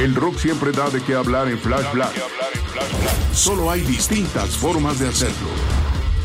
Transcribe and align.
El 0.00 0.14
rock 0.14 0.38
siempre 0.38 0.72
da 0.72 0.88
de 0.88 1.02
qué 1.02 1.14
hablar 1.14 1.46
en 1.48 1.58
Flash 1.58 1.92
Black. 1.92 2.14
Solo 3.34 3.70
hay 3.70 3.82
distintas 3.82 4.56
formas 4.56 4.98
de 4.98 5.08
hacerlo. 5.08 5.50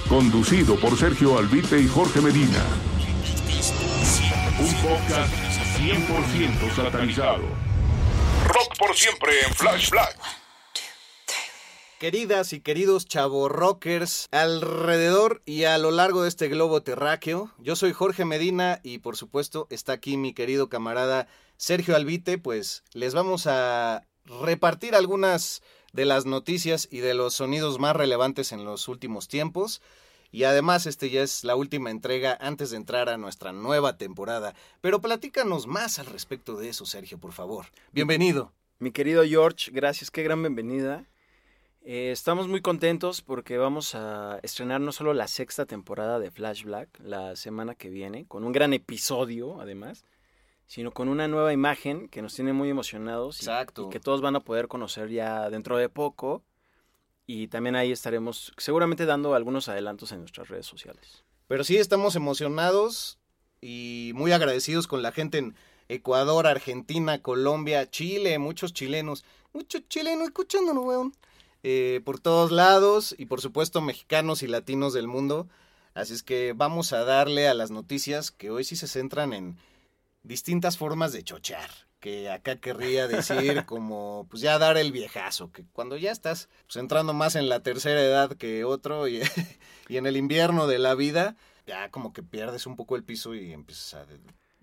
Conducido 0.08 0.80
por 0.80 0.98
Sergio 0.98 1.38
Albite 1.38 1.82
y 1.82 1.86
Jorge 1.86 2.22
Medina. 2.22 2.64
Un 4.58 4.74
podcast 4.82 5.34
100% 5.78 6.74
satanizado. 6.74 7.44
Rock 8.48 8.78
por 8.80 8.96
siempre 8.96 9.42
en 9.46 9.54
Flash 9.54 9.90
Black. 9.90 10.18
Queridas 12.00 12.54
y 12.54 12.62
queridos 12.62 13.06
chavo 13.08 13.50
rockers 13.50 14.30
alrededor 14.32 15.42
y 15.46 15.66
a 15.66 15.78
lo 15.80 15.92
largo 15.92 16.24
de 16.24 16.30
este 16.30 16.48
globo 16.48 16.82
terráqueo, 16.82 17.52
yo 17.60 17.76
soy 17.76 17.92
Jorge 17.92 18.24
Medina 18.24 18.80
y 18.84 19.00
por 19.00 19.18
supuesto 19.18 19.68
está 19.70 19.92
aquí 19.92 20.16
mi 20.16 20.34
querido 20.34 20.70
camarada 20.70 21.28
Sergio 21.58 21.96
Albite, 21.96 22.38
pues 22.38 22.84
les 22.94 23.14
vamos 23.14 23.48
a 23.48 24.06
repartir 24.26 24.96
algunas 24.96 25.62
de 25.94 26.06
las 26.06 26.26
noticias 26.26 26.88
y 26.92 27.00
de 27.00 27.14
los 27.14 27.36
sonidos 27.36 27.80
más 27.80 27.96
relevantes 27.96 28.52
en 28.52 28.66
los 28.66 28.88
últimos 28.88 29.28
tiempos. 29.28 29.82
Y 30.32 30.44
además 30.44 30.86
este 30.86 31.10
ya 31.10 31.22
es 31.22 31.46
la 31.46 31.56
última 31.56 31.92
entrega 31.92 32.38
antes 32.42 32.72
de 32.72 32.78
entrar 32.78 33.08
a 33.08 33.18
nuestra 33.18 33.54
nueva 33.54 33.98
temporada. 33.98 34.54
Pero 34.82 35.02
platícanos 35.02 35.66
más 35.66 35.98
al 35.98 36.08
respecto 36.08 36.58
de 36.58 36.70
eso, 36.70 36.86
Sergio, 36.86 37.18
por 37.20 37.32
favor. 37.32 37.68
Bienvenido. 37.94 38.52
Mi 38.78 38.92
querido 38.92 39.24
George, 39.24 39.72
gracias, 39.72 40.12
qué 40.12 40.24
gran 40.24 40.42
bienvenida. 40.42 41.06
Eh, 41.88 42.12
estamos 42.12 42.50
muy 42.50 42.62
contentos 42.62 43.22
porque 43.22 43.58
vamos 43.58 43.96
a 43.96 44.40
estrenar 44.44 44.82
no 44.82 44.92
solo 44.92 45.14
la 45.14 45.30
sexta 45.30 45.66
temporada 45.66 46.20
de 46.20 46.32
Flash 46.32 46.64
Black 46.64 46.90
la 47.00 47.38
semana 47.38 47.76
que 47.76 47.90
viene, 47.90 48.26
con 48.26 48.44
un 48.44 48.52
gran 48.52 48.74
episodio 48.74 49.62
además, 49.62 50.04
sino 50.68 50.92
con 50.92 51.08
una 51.10 51.28
nueva 51.28 51.54
imagen 51.54 52.08
que 52.10 52.22
nos 52.22 52.34
tiene 52.34 52.54
muy 52.54 52.70
emocionados 52.70 53.38
y- 53.40 53.44
Exacto. 53.46 53.88
y 53.88 53.90
que 53.92 54.00
todos 54.00 54.22
van 54.22 54.36
a 54.36 54.40
poder 54.40 54.68
conocer 54.68 55.10
ya 55.10 55.50
dentro 55.50 55.78
de 55.78 55.90
poco. 55.90 56.44
Y 57.28 57.48
también 57.48 57.76
ahí 57.76 57.92
estaremos 57.92 58.54
seguramente 58.58 59.06
dando 59.06 59.34
algunos 59.34 59.68
adelantos 59.68 60.12
en 60.12 60.20
nuestras 60.20 60.48
redes 60.48 60.66
sociales. 60.68 61.24
Pero 61.48 61.64
sí 61.64 61.78
estamos 61.78 62.16
emocionados 62.16 63.18
y 63.62 64.12
muy 64.16 64.32
agradecidos 64.32 64.86
con 64.88 65.02
la 65.02 65.12
gente 65.12 65.40
en 65.40 65.56
Ecuador, 65.88 66.46
Argentina, 66.48 67.22
Colombia, 67.22 67.90
Chile, 67.90 68.38
muchos 68.40 68.74
chilenos, 68.74 69.24
muchos 69.54 69.88
chilenos 69.88 70.26
escuchándonos, 70.28 70.84
weón. 70.86 71.14
Eh, 71.64 72.02
por 72.06 72.20
todos 72.20 72.52
lados 72.52 73.16
y 73.18 73.26
por 73.26 73.42
supuesto 73.42 73.82
mexicanos 73.82 74.44
y 74.44 74.48
latinos 74.48 74.94
del 74.94 75.08
mundo. 75.08 75.48
Así 75.96 76.14
es 76.14 76.22
que 76.22 76.54
vamos 76.56 76.94
a 76.94 77.06
darle 77.06 77.48
a 77.48 77.56
las 77.56 77.72
noticias 77.72 78.30
que 78.32 78.52
hoy 78.52 78.64
sí 78.64 78.76
se 78.76 78.88
centran 78.88 79.34
en 79.34 79.58
distintas 80.26 80.78
formas 80.78 81.14
de 81.14 81.24
chochar. 81.24 81.70
Que 82.00 82.30
acá 82.30 82.58
querría 82.58 83.08
decir 83.08 83.66
como, 83.66 84.28
pues 84.30 84.42
ya 84.42 84.60
dar 84.60 84.78
el 84.78 84.92
viejazo, 84.92 85.52
que 85.52 85.66
cuando 85.74 85.98
ya 85.98 86.12
estás 86.12 86.50
pues, 86.68 86.76
entrando 86.76 87.14
más 87.14 87.36
en 87.36 87.50
la 87.50 87.62
tercera 87.62 88.02
edad 88.02 88.34
que 88.36 88.64
otro 88.64 89.08
y, 89.08 89.22
y 89.90 89.98
en 89.98 90.06
el 90.06 90.18
invierno 90.18 90.68
de 90.68 90.78
la 90.78 90.94
vida, 90.94 91.36
ya 91.66 91.90
como 91.90 92.14
que 92.14 92.22
pierdes 92.22 92.68
un 92.68 92.76
poco 92.76 92.96
el 92.96 93.04
piso 93.04 93.34
y 93.34 93.52
empiezas 93.54 93.96
a 93.96 94.06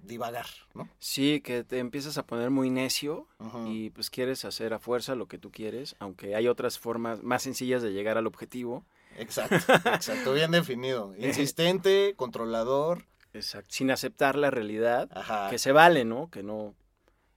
divagar, 0.03 0.47
¿no? 0.75 0.89
Sí, 0.99 1.41
que 1.41 1.65
te 1.65 1.79
empiezas 1.79 2.19
a 2.19 2.27
poner 2.27 2.51
muy 2.51 2.71
necio 2.71 3.29
y 3.67 3.91
pues 3.91 4.11
quieres 4.11 4.45
hacer 4.45 4.75
a 4.75 4.79
fuerza 4.79 5.15
lo 5.15 5.27
que 5.27 5.39
tú 5.39 5.51
quieres, 5.51 5.97
aunque 5.99 6.35
hay 6.35 6.49
otras 6.49 6.79
formas 6.79 7.23
más 7.23 7.43
sencillas 7.43 7.83
de 7.83 7.93
llegar 7.93 8.19
al 8.19 8.27
objetivo. 8.27 8.85
Exacto, 9.17 9.57
exacto, 9.93 10.33
bien 10.33 10.51
definido. 10.51 11.15
Insistente, 11.19 12.15
controlador, 12.17 13.05
Exacto. 13.35 13.69
Sin 13.71 13.91
aceptar 13.91 14.37
la 14.37 14.51
realidad, 14.51 15.09
ajá. 15.15 15.49
que 15.51 15.59
se 15.59 15.73
vale, 15.73 16.05
¿no? 16.05 16.31
Que 16.31 16.43
no, 16.43 16.75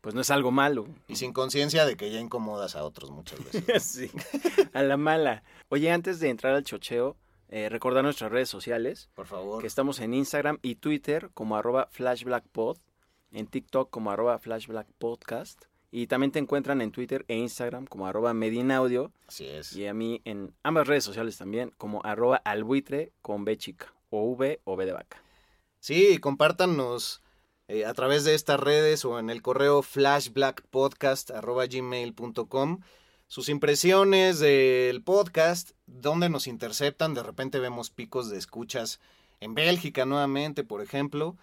pues 0.02 0.14
no 0.16 0.22
es 0.22 0.30
algo 0.32 0.52
malo. 0.52 0.88
Y 1.08 1.16
sin 1.16 1.34
conciencia 1.34 1.86
de 1.86 1.96
que 1.96 2.12
ya 2.12 2.20
incomodas 2.20 2.76
a 2.76 2.84
otros 2.84 3.12
muchas 3.12 3.40
veces. 3.44 3.84
sí, 3.84 4.12
a 4.74 4.84
la 4.84 4.98
mala. 4.98 5.44
Oye, 5.70 5.92
antes 5.92 6.20
de 6.20 6.30
entrar 6.30 6.54
al 6.54 6.64
chocheo, 6.64 7.16
eh, 7.50 7.70
recordar 7.70 8.04
nuestras 8.04 8.32
redes 8.32 8.50
sociales, 8.50 9.10
Por 9.14 9.28
favor. 9.28 9.62
que 9.62 9.68
estamos 9.68 10.00
en 10.00 10.14
Instagram 10.14 10.60
y 10.62 10.76
Twitter 10.76 11.30
como 11.34 11.56
arroba 11.58 11.88
flashblackpod, 11.92 12.78
en 13.32 13.48
TikTok 13.48 13.90
como 13.90 14.12
arroba 14.12 14.38
flashblackpodcast, 14.40 15.66
y 15.92 16.08
también 16.08 16.32
te 16.32 16.40
encuentran 16.40 16.82
en 16.82 16.92
Twitter 16.92 17.24
e 17.28 17.36
Instagram 17.38 17.86
como 17.86 18.08
arroba 18.08 18.34
medinaudio, 18.34 19.12
Así 19.28 19.46
es. 19.46 19.76
y 19.76 19.88
a 19.88 19.94
mí 19.94 20.22
en 20.26 20.54
ambas 20.64 20.88
redes 20.88 21.04
sociales 21.06 21.38
también 21.38 21.72
como 21.78 22.02
arroba 22.04 22.38
albuitre 22.44 23.12
con 23.22 23.46
B 23.46 23.58
chica, 23.58 23.94
o 24.10 24.24
V 24.32 24.60
o 24.66 24.76
B 24.76 24.86
de 24.86 24.92
vaca. 24.94 25.22
Sí, 25.86 26.18
compártanos 26.18 27.22
eh, 27.68 27.86
a 27.86 27.94
través 27.94 28.24
de 28.24 28.34
estas 28.34 28.60
redes 28.60 29.06
o 29.06 29.20
en 29.20 29.30
el 29.30 29.44
correo 29.44 29.84
flashblackpodcast.gmail.com 29.84 32.80
sus 33.28 33.50
impresiones 33.50 34.40
del 34.40 35.04
podcast, 35.04 35.74
dónde 35.86 36.28
nos 36.28 36.48
interceptan, 36.48 37.14
de 37.14 37.22
repente 37.22 37.60
vemos 37.60 37.92
picos 37.92 38.32
de 38.32 38.40
escuchas 38.40 39.00
en 39.40 39.54
Bélgica 39.54 40.08
nuevamente, 40.08 40.64
por 40.64 40.82
ejemplo, 40.82 41.38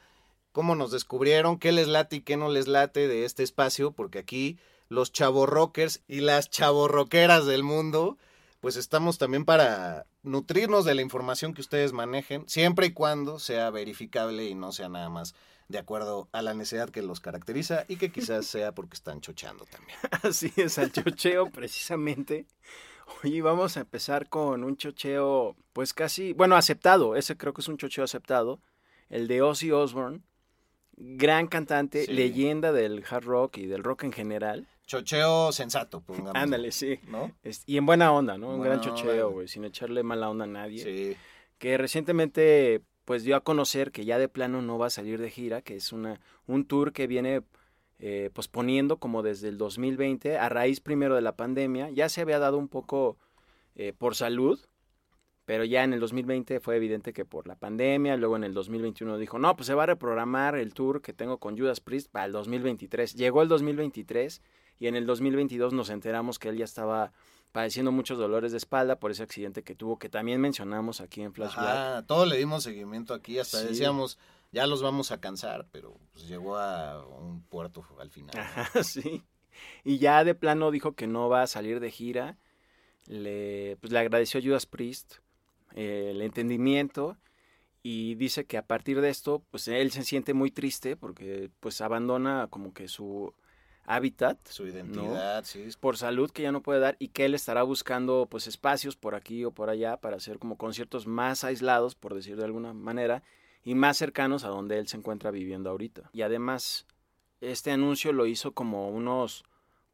cómo 0.50 0.74
nos 0.74 0.90
descubrieron, 0.90 1.56
qué 1.56 1.70
les 1.70 1.86
late 1.86 2.16
y 2.16 2.22
qué 2.22 2.36
no 2.36 2.48
les 2.48 2.66
late 2.66 3.06
de 3.06 3.24
este 3.24 3.44
espacio, 3.44 3.92
porque 3.92 4.18
aquí 4.18 4.58
los 4.88 5.12
chavorrockers 5.12 6.02
y 6.08 6.18
las 6.18 6.50
chavorroqueras 6.50 7.46
del 7.46 7.62
mundo, 7.62 8.18
pues 8.62 8.76
estamos 8.76 9.18
también 9.18 9.44
para 9.44 10.06
nutrirnos 10.22 10.84
de 10.84 10.94
la 10.94 11.02
información 11.02 11.52
que 11.52 11.60
ustedes 11.60 11.92
manejen, 11.92 12.48
siempre 12.48 12.86
y 12.86 12.92
cuando 12.92 13.40
sea 13.40 13.70
verificable 13.70 14.46
y 14.46 14.54
no 14.54 14.70
sea 14.70 14.88
nada 14.88 15.10
más 15.10 15.34
de 15.66 15.78
acuerdo 15.78 16.28
a 16.30 16.42
la 16.42 16.54
necesidad 16.54 16.88
que 16.90 17.02
los 17.02 17.18
caracteriza 17.18 17.84
y 17.88 17.96
que 17.96 18.12
quizás 18.12 18.46
sea 18.46 18.72
porque 18.72 18.94
están 18.94 19.20
chochando 19.20 19.64
también. 19.66 19.98
Así 20.22 20.52
es, 20.56 20.78
al 20.78 20.92
chocheo 20.92 21.50
precisamente. 21.50 22.46
Oye, 23.24 23.42
vamos 23.42 23.76
a 23.76 23.80
empezar 23.80 24.28
con 24.28 24.62
un 24.62 24.76
chocheo, 24.76 25.56
pues 25.72 25.92
casi, 25.92 26.32
bueno, 26.32 26.54
aceptado. 26.54 27.16
Ese 27.16 27.36
creo 27.36 27.52
que 27.52 27.62
es 27.62 27.68
un 27.68 27.78
chocheo 27.78 28.04
aceptado. 28.04 28.60
El 29.10 29.26
de 29.26 29.42
Ozzy 29.42 29.72
Osbourne, 29.72 30.20
gran 30.96 31.48
cantante, 31.48 32.04
Sí. 32.06 32.12
leyenda 32.12 32.70
del 32.70 33.04
hard 33.10 33.24
rock 33.24 33.58
y 33.58 33.66
del 33.66 33.82
rock 33.82 34.04
en 34.04 34.12
general. 34.12 34.68
Chocheo 34.86 35.52
sensato, 35.52 36.00
pongamos. 36.00 36.34
Ándale, 36.34 36.72
sí. 36.72 36.98
¿No? 37.08 37.32
Y 37.66 37.76
en 37.76 37.86
buena 37.86 38.12
onda, 38.12 38.36
¿no? 38.36 38.50
Un 38.50 38.58
Buena 38.58 38.76
gran 38.76 38.84
chocheo, 38.84 39.30
güey, 39.30 39.48
sin 39.48 39.64
echarle 39.64 40.02
mala 40.02 40.28
onda 40.28 40.44
a 40.44 40.48
nadie. 40.48 40.82
Sí. 40.82 41.16
Que 41.58 41.78
recientemente, 41.78 42.82
pues 43.04 43.24
dio 43.24 43.36
a 43.36 43.40
conocer 43.40 43.92
que 43.92 44.04
ya 44.04 44.18
de 44.18 44.28
plano 44.28 44.60
no 44.62 44.78
va 44.78 44.86
a 44.86 44.90
salir 44.90 45.20
de 45.20 45.30
gira, 45.30 45.62
que 45.62 45.76
es 45.76 45.92
una, 45.92 46.20
un 46.46 46.66
tour 46.66 46.92
que 46.92 47.06
viene 47.06 47.42
eh, 48.04 48.30
posponiendo 48.34 48.96
como 48.96 49.22
desde 49.22 49.48
el 49.48 49.58
2020, 49.58 50.36
a 50.36 50.48
raíz 50.48 50.80
primero 50.80 51.14
de 51.14 51.22
la 51.22 51.36
pandemia. 51.36 51.90
Ya 51.90 52.08
se 52.08 52.20
había 52.20 52.40
dado 52.40 52.58
un 52.58 52.68
poco 52.68 53.16
eh, 53.76 53.92
por 53.96 54.16
salud, 54.16 54.58
pero 55.44 55.64
ya 55.64 55.84
en 55.84 55.92
el 55.92 56.00
2020 56.00 56.58
fue 56.58 56.76
evidente 56.76 57.12
que 57.12 57.24
por 57.24 57.46
la 57.46 57.54
pandemia, 57.54 58.16
luego 58.16 58.34
en 58.36 58.42
el 58.44 58.54
2021 58.54 59.18
dijo, 59.18 59.38
no, 59.38 59.54
pues 59.54 59.68
se 59.68 59.74
va 59.74 59.84
a 59.84 59.86
reprogramar 59.86 60.56
el 60.56 60.74
tour 60.74 61.00
que 61.00 61.12
tengo 61.12 61.38
con 61.38 61.56
Judas 61.56 61.80
Priest 61.80 62.10
para 62.10 62.26
el 62.26 62.32
2023. 62.32 63.14
Llegó 63.14 63.40
el 63.40 63.48
2023 63.48 64.42
y 64.82 64.88
en 64.88 64.96
el 64.96 65.06
2022 65.06 65.72
nos 65.72 65.90
enteramos 65.90 66.40
que 66.40 66.48
él 66.48 66.56
ya 66.56 66.64
estaba 66.64 67.12
padeciendo 67.52 67.92
muchos 67.92 68.18
dolores 68.18 68.50
de 68.50 68.58
espalda 68.58 68.96
por 68.98 69.12
ese 69.12 69.22
accidente 69.22 69.62
que 69.62 69.76
tuvo, 69.76 69.96
que 69.96 70.08
también 70.08 70.40
mencionamos 70.40 71.00
aquí 71.00 71.22
en 71.22 71.32
Flash 71.32 71.54
Black. 71.54 71.68
Ajá, 71.68 72.02
todo 72.04 72.26
le 72.26 72.36
dimos 72.36 72.64
seguimiento 72.64 73.14
aquí, 73.14 73.38
hasta 73.38 73.60
Sí. 73.60 73.68
decíamos, 73.68 74.18
ya 74.50 74.66
los 74.66 74.82
vamos 74.82 75.12
a 75.12 75.20
cansar, 75.20 75.68
pero 75.70 75.96
pues 76.12 76.26
llegó 76.26 76.56
a 76.56 77.06
un 77.06 77.42
puerto 77.42 77.86
al 78.00 78.10
final. 78.10 78.32
sí. 78.82 79.22
Y 79.84 79.98
ya 79.98 80.24
de 80.24 80.34
plano 80.34 80.72
dijo 80.72 80.96
que 80.96 81.06
no 81.06 81.28
va 81.28 81.42
a 81.42 81.46
salir 81.46 81.78
de 81.78 81.92
gira. 81.92 82.36
Le, 83.06 83.76
pues, 83.80 83.92
le 83.92 84.00
agradeció 84.00 84.40
a 84.40 84.42
Judas 84.42 84.66
Priest 84.66 85.18
eh, 85.76 86.08
el 86.10 86.22
entendimiento 86.22 87.18
y 87.84 88.16
dice 88.16 88.46
que 88.46 88.58
a 88.58 88.66
partir 88.66 89.00
de 89.00 89.10
esto, 89.10 89.44
pues 89.52 89.68
él 89.68 89.92
se 89.92 90.02
siente 90.02 90.34
muy 90.34 90.50
triste 90.50 90.96
porque 90.96 91.50
pues 91.60 91.80
abandona 91.80 92.48
como 92.50 92.72
que 92.72 92.88
su 92.88 93.32
hábitat 93.94 94.38
Su 94.48 94.66
identidad, 94.66 95.44
sí. 95.44 95.68
por 95.80 95.96
salud 95.96 96.30
que 96.30 96.42
ya 96.42 96.52
no 96.52 96.62
puede 96.62 96.80
dar 96.80 96.96
y 96.98 97.08
que 97.08 97.24
él 97.24 97.34
estará 97.34 97.62
buscando 97.62 98.26
pues 98.30 98.46
espacios 98.46 98.96
por 98.96 99.14
aquí 99.14 99.44
o 99.44 99.50
por 99.50 99.70
allá 99.70 99.96
para 99.96 100.16
hacer 100.16 100.38
como 100.38 100.56
conciertos 100.56 101.06
más 101.06 101.44
aislados, 101.44 101.94
por 101.94 102.14
decir 102.14 102.36
de 102.36 102.44
alguna 102.44 102.72
manera, 102.72 103.22
y 103.64 103.74
más 103.74 103.96
cercanos 103.96 104.44
a 104.44 104.48
donde 104.48 104.78
él 104.78 104.88
se 104.88 104.96
encuentra 104.96 105.30
viviendo 105.30 105.70
ahorita. 105.70 106.10
Y 106.12 106.22
además, 106.22 106.86
este 107.40 107.70
anuncio 107.70 108.12
lo 108.12 108.26
hizo 108.26 108.52
como 108.52 108.88
unos 108.88 109.44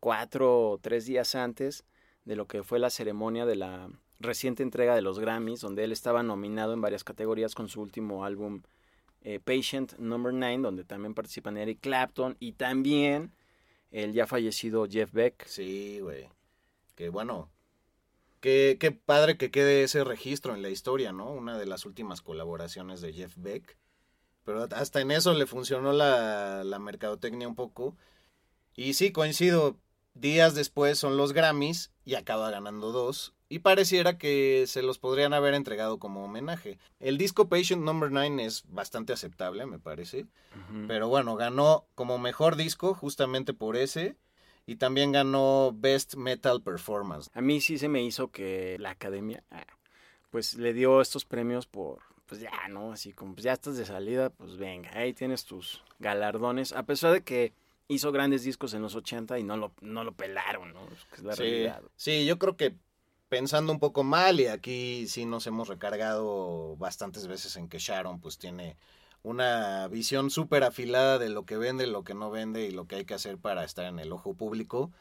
cuatro 0.00 0.70
o 0.70 0.78
tres 0.78 1.06
días 1.06 1.34
antes 1.34 1.84
de 2.24 2.36
lo 2.36 2.46
que 2.46 2.62
fue 2.62 2.78
la 2.78 2.90
ceremonia 2.90 3.46
de 3.46 3.56
la 3.56 3.88
reciente 4.20 4.62
entrega 4.62 4.94
de 4.94 5.02
los 5.02 5.18
Grammys, 5.18 5.60
donde 5.60 5.84
él 5.84 5.92
estaba 5.92 6.22
nominado 6.22 6.72
en 6.72 6.80
varias 6.80 7.04
categorías 7.04 7.54
con 7.54 7.68
su 7.68 7.80
último 7.80 8.24
álbum 8.24 8.62
eh, 9.22 9.40
Patient 9.40 9.98
Number 9.98 10.32
9, 10.32 10.58
donde 10.62 10.84
también 10.84 11.14
participan 11.14 11.56
Eric 11.56 11.80
Clapton 11.80 12.36
y 12.38 12.52
también 12.52 13.32
el 13.90 14.12
ya 14.12 14.26
fallecido 14.26 14.86
Jeff 14.88 15.12
Beck. 15.12 15.46
Sí, 15.46 16.00
güey. 16.00 16.28
Que 16.94 17.08
bueno. 17.08 17.50
Qué, 18.40 18.76
qué 18.78 18.92
padre 18.92 19.36
que 19.36 19.50
quede 19.50 19.82
ese 19.82 20.04
registro 20.04 20.54
en 20.54 20.62
la 20.62 20.70
historia, 20.70 21.12
¿no? 21.12 21.30
Una 21.32 21.58
de 21.58 21.66
las 21.66 21.86
últimas 21.86 22.22
colaboraciones 22.22 23.00
de 23.00 23.12
Jeff 23.12 23.34
Beck. 23.36 23.76
Pero 24.44 24.68
hasta 24.70 25.00
en 25.00 25.10
eso 25.10 25.34
le 25.34 25.46
funcionó 25.46 25.92
la, 25.92 26.62
la 26.64 26.78
mercadotecnia 26.78 27.48
un 27.48 27.56
poco. 27.56 27.96
Y 28.76 28.94
sí, 28.94 29.12
coincido. 29.12 29.76
Días 30.20 30.56
después 30.56 30.98
son 30.98 31.16
los 31.16 31.32
Grammys 31.32 31.92
y 32.04 32.16
acaba 32.16 32.50
ganando 32.50 32.90
dos. 32.90 33.34
Y 33.48 33.60
pareciera 33.60 34.18
que 34.18 34.64
se 34.66 34.82
los 34.82 34.98
podrían 34.98 35.32
haber 35.32 35.54
entregado 35.54 35.98
como 35.98 36.24
homenaje. 36.24 36.78
El 36.98 37.18
disco 37.18 37.48
Patient 37.48 37.84
Number 37.84 38.10
9 38.10 38.44
es 38.44 38.64
bastante 38.68 39.12
aceptable, 39.12 39.64
me 39.66 39.78
parece. 39.78 40.26
Pero 40.88 41.08
bueno, 41.08 41.36
ganó 41.36 41.86
como 41.94 42.18
mejor 42.18 42.56
disco 42.56 42.94
justamente 42.94 43.54
por 43.54 43.76
ese. 43.76 44.16
Y 44.66 44.76
también 44.76 45.12
ganó 45.12 45.72
Best 45.72 46.16
Metal 46.16 46.60
Performance. 46.62 47.30
A 47.32 47.40
mí 47.40 47.60
sí 47.60 47.78
se 47.78 47.88
me 47.88 48.02
hizo 48.02 48.32
que 48.32 48.76
la 48.80 48.90
academia, 48.90 49.44
ah, 49.52 49.64
pues 50.30 50.54
le 50.54 50.74
dio 50.74 51.00
estos 51.00 51.24
premios 51.24 51.66
por, 51.66 52.00
pues 52.26 52.40
ya, 52.40 52.50
¿no? 52.68 52.92
Así 52.92 53.12
como, 53.12 53.34
pues 53.34 53.44
ya 53.44 53.52
estás 53.52 53.76
de 53.76 53.86
salida, 53.86 54.30
pues 54.30 54.58
venga, 54.58 54.90
ahí 54.94 55.14
tienes 55.14 55.44
tus 55.44 55.82
galardones. 56.00 56.72
A 56.72 56.82
pesar 56.82 57.12
de 57.12 57.22
que 57.22 57.54
hizo 57.88 58.12
grandes 58.12 58.44
discos 58.44 58.74
en 58.74 58.82
los 58.82 58.94
80 58.94 59.38
y 59.38 59.44
no 59.44 59.56
lo, 59.56 59.72
no 59.80 60.04
lo 60.04 60.12
pelaron, 60.12 60.72
¿no? 60.74 60.80
Es 61.12 61.22
la 61.22 61.34
sí, 61.34 61.42
realidad. 61.42 61.82
sí, 61.96 62.26
yo 62.26 62.38
creo 62.38 62.56
que 62.56 62.76
pensando 63.28 63.72
un 63.72 63.78
poco 63.80 64.04
mal, 64.04 64.40
y 64.40 64.46
aquí 64.46 65.06
sí 65.08 65.26
nos 65.26 65.46
hemos 65.46 65.68
recargado 65.68 66.76
bastantes 66.76 67.26
veces 67.26 67.56
en 67.56 67.68
que 67.68 67.78
Sharon 67.78 68.20
pues 68.20 68.38
tiene 68.38 68.76
una 69.22 69.88
visión 69.88 70.30
súper 70.30 70.64
afilada 70.64 71.18
de 71.18 71.28
lo 71.28 71.44
que 71.44 71.56
vende, 71.56 71.86
lo 71.86 72.04
que 72.04 72.14
no 72.14 72.30
vende 72.30 72.64
y 72.66 72.70
lo 72.70 72.86
que 72.86 72.96
hay 72.96 73.04
que 73.04 73.14
hacer 73.14 73.38
para 73.38 73.64
estar 73.64 73.86
en 73.86 73.98
el 73.98 74.12
ojo 74.12 74.34
público. 74.34 74.92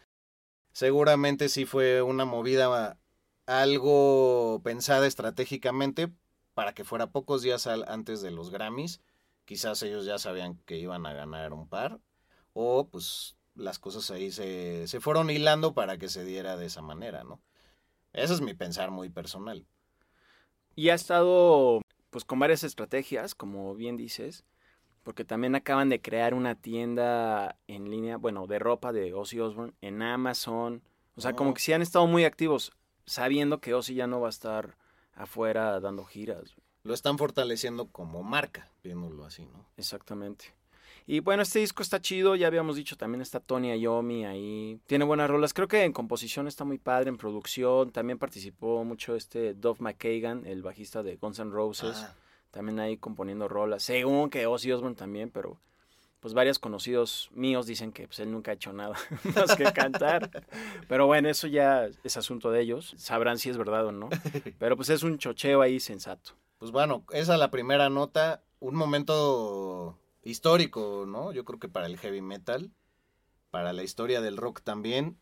Seguramente 0.72 1.50
sí 1.50 1.66
fue 1.66 2.02
una 2.02 2.26
movida 2.26 2.98
algo 3.46 4.62
pensada 4.64 5.08
estratégicamente 5.08 6.12
para 6.54 6.74
que 6.74 6.84
fuera 6.84 7.12
pocos 7.12 7.42
días 7.42 7.68
antes 7.68 8.22
de 8.22 8.32
los 8.32 8.50
Grammys. 8.50 9.02
Quizás 9.46 9.82
ellos 9.84 10.06
ya 10.06 10.18
sabían 10.18 10.58
que 10.66 10.78
iban 10.78 11.06
a 11.06 11.14
ganar 11.14 11.54
un 11.54 11.68
par. 11.70 12.00
O 12.60 12.88
pues 12.88 13.36
las 13.54 13.78
cosas 13.78 14.10
ahí 14.10 14.32
se, 14.32 14.88
se 14.88 15.00
fueron 15.00 15.30
hilando 15.30 15.76
para 15.76 16.00
que 16.00 16.10
se 16.10 16.24
diera 16.26 16.58
de 16.58 16.66
esa 16.66 16.82
manera, 16.82 17.24
¿no? 17.24 17.40
Ese 18.14 18.34
es 18.34 18.42
mi 18.42 18.56
pensar 18.56 18.90
muy 18.90 19.10
personal. 19.10 19.68
Y 20.76 20.90
ha 20.90 20.96
estado 20.96 21.82
pues 22.10 22.26
con 22.26 22.40
varias 22.40 22.64
estrategias, 22.64 23.36
como 23.36 23.76
bien 23.76 23.96
dices, 23.96 24.44
porque 25.04 25.24
también 25.24 25.54
acaban 25.54 25.90
de 25.90 26.02
crear 26.02 26.34
una 26.34 26.56
tienda 26.56 27.60
en 27.68 27.92
línea, 27.92 28.18
bueno, 28.18 28.48
de 28.48 28.58
ropa 28.58 28.92
de 28.92 29.14
Ozzy 29.14 29.40
Osbourne 29.40 29.74
en 29.82 30.02
Amazon. 30.02 30.82
O 31.16 31.22
sea, 31.22 31.34
como 31.34 31.52
Oh. 31.52 31.54
que 31.54 31.62
sí 31.62 31.74
han 31.74 31.84
estado 31.84 32.08
muy 32.08 32.26
activos, 32.26 32.72
sabiendo 33.06 33.60
que 33.62 33.76
Ozzy 33.76 33.94
ya 33.94 34.08
no 34.08 34.20
va 34.20 34.28
a 34.28 34.30
estar 34.30 34.78
afuera 35.14 35.80
dando 35.80 36.06
giras. 36.06 36.56
Lo 36.82 36.96
están 36.96 37.20
fortaleciendo 37.20 37.88
como 37.92 38.24
marca, 38.24 38.72
viéndolo 38.84 39.26
así, 39.26 39.46
¿no? 39.46 39.64
Exactamente. 39.78 40.56
Y 41.06 41.20
bueno, 41.20 41.44
este 41.44 41.60
disco 41.60 41.82
está 41.82 42.02
chido, 42.02 42.36
ya 42.36 42.48
habíamos 42.48 42.76
dicho, 42.76 42.98
también 42.98 43.22
está 43.22 43.40
Tony 43.40 43.78
Iommi 43.78 44.26
ahí. 44.26 44.80
Tiene 44.88 45.06
buenas 45.06 45.30
rolas, 45.30 45.54
creo 45.54 45.68
que 45.68 45.84
en 45.84 45.94
composición 45.94 46.48
está 46.48 46.64
muy 46.66 46.78
padre, 46.78 47.10
en 47.10 47.18
producción. 47.18 47.92
También 47.92 48.18
participó 48.18 48.84
mucho 48.84 49.16
este 49.16 49.54
Dove 49.54 49.80
McKagan, 49.82 50.46
el 50.46 50.64
bajista 50.64 51.04
de 51.04 51.16
Guns 51.18 51.40
N' 51.40 51.52
Roses. 51.52 51.98
Ah, 51.98 52.16
También 52.52 52.80
ahí 52.80 52.98
componiendo 52.98 53.48
rolas. 53.48 53.84
Según 53.84 54.30
que 54.30 54.48
Ozzy 54.48 54.72
Osbourne 54.72 54.96
también, 54.96 55.30
pero 55.30 55.60
pues 56.20 56.34
varios 56.34 56.60
conocidos 56.60 57.30
míos 57.34 57.68
dicen 57.68 57.92
que 57.92 58.08
pues, 58.08 58.20
él 58.20 58.32
nunca 58.32 58.52
ha 58.52 58.56
hecho 58.56 58.74
nada 58.74 58.96
más 59.36 59.56
que 59.56 59.66
cantar. 59.72 60.30
Pero 60.88 61.06
bueno, 61.06 61.30
eso 61.30 61.48
ya 61.48 61.88
es 62.04 62.18
asunto 62.18 62.52
de 62.52 62.62
ellos. 62.62 62.96
Sabrán 62.98 63.38
si 63.38 63.50
es 63.50 63.58
verdad 63.58 63.86
o 63.86 63.92
no. 63.92 64.10
Pero 64.60 64.76
pues 64.76 64.90
es 64.90 65.04
un 65.04 65.18
chocheo 65.20 65.62
ahí 65.62 65.80
sensato. 65.80 66.32
Pues 66.58 66.72
bueno, 66.72 67.04
esa 67.12 67.34
es 67.34 67.40
la 67.40 67.52
primera 67.52 67.90
nota. 67.90 68.42
Un 68.60 68.76
momento 68.76 69.98
histórico, 70.28 71.06
¿no? 71.08 71.32
Yo 71.32 71.46
creo 71.46 71.60
que 71.60 71.70
para 71.70 71.88
el 71.88 71.98
heavy 71.98 72.22
metal, 72.22 72.72
para 73.50 73.74
la 73.74 73.84
historia 73.84 74.22
del 74.22 74.38
rock 74.38 74.62
también. 74.62 75.18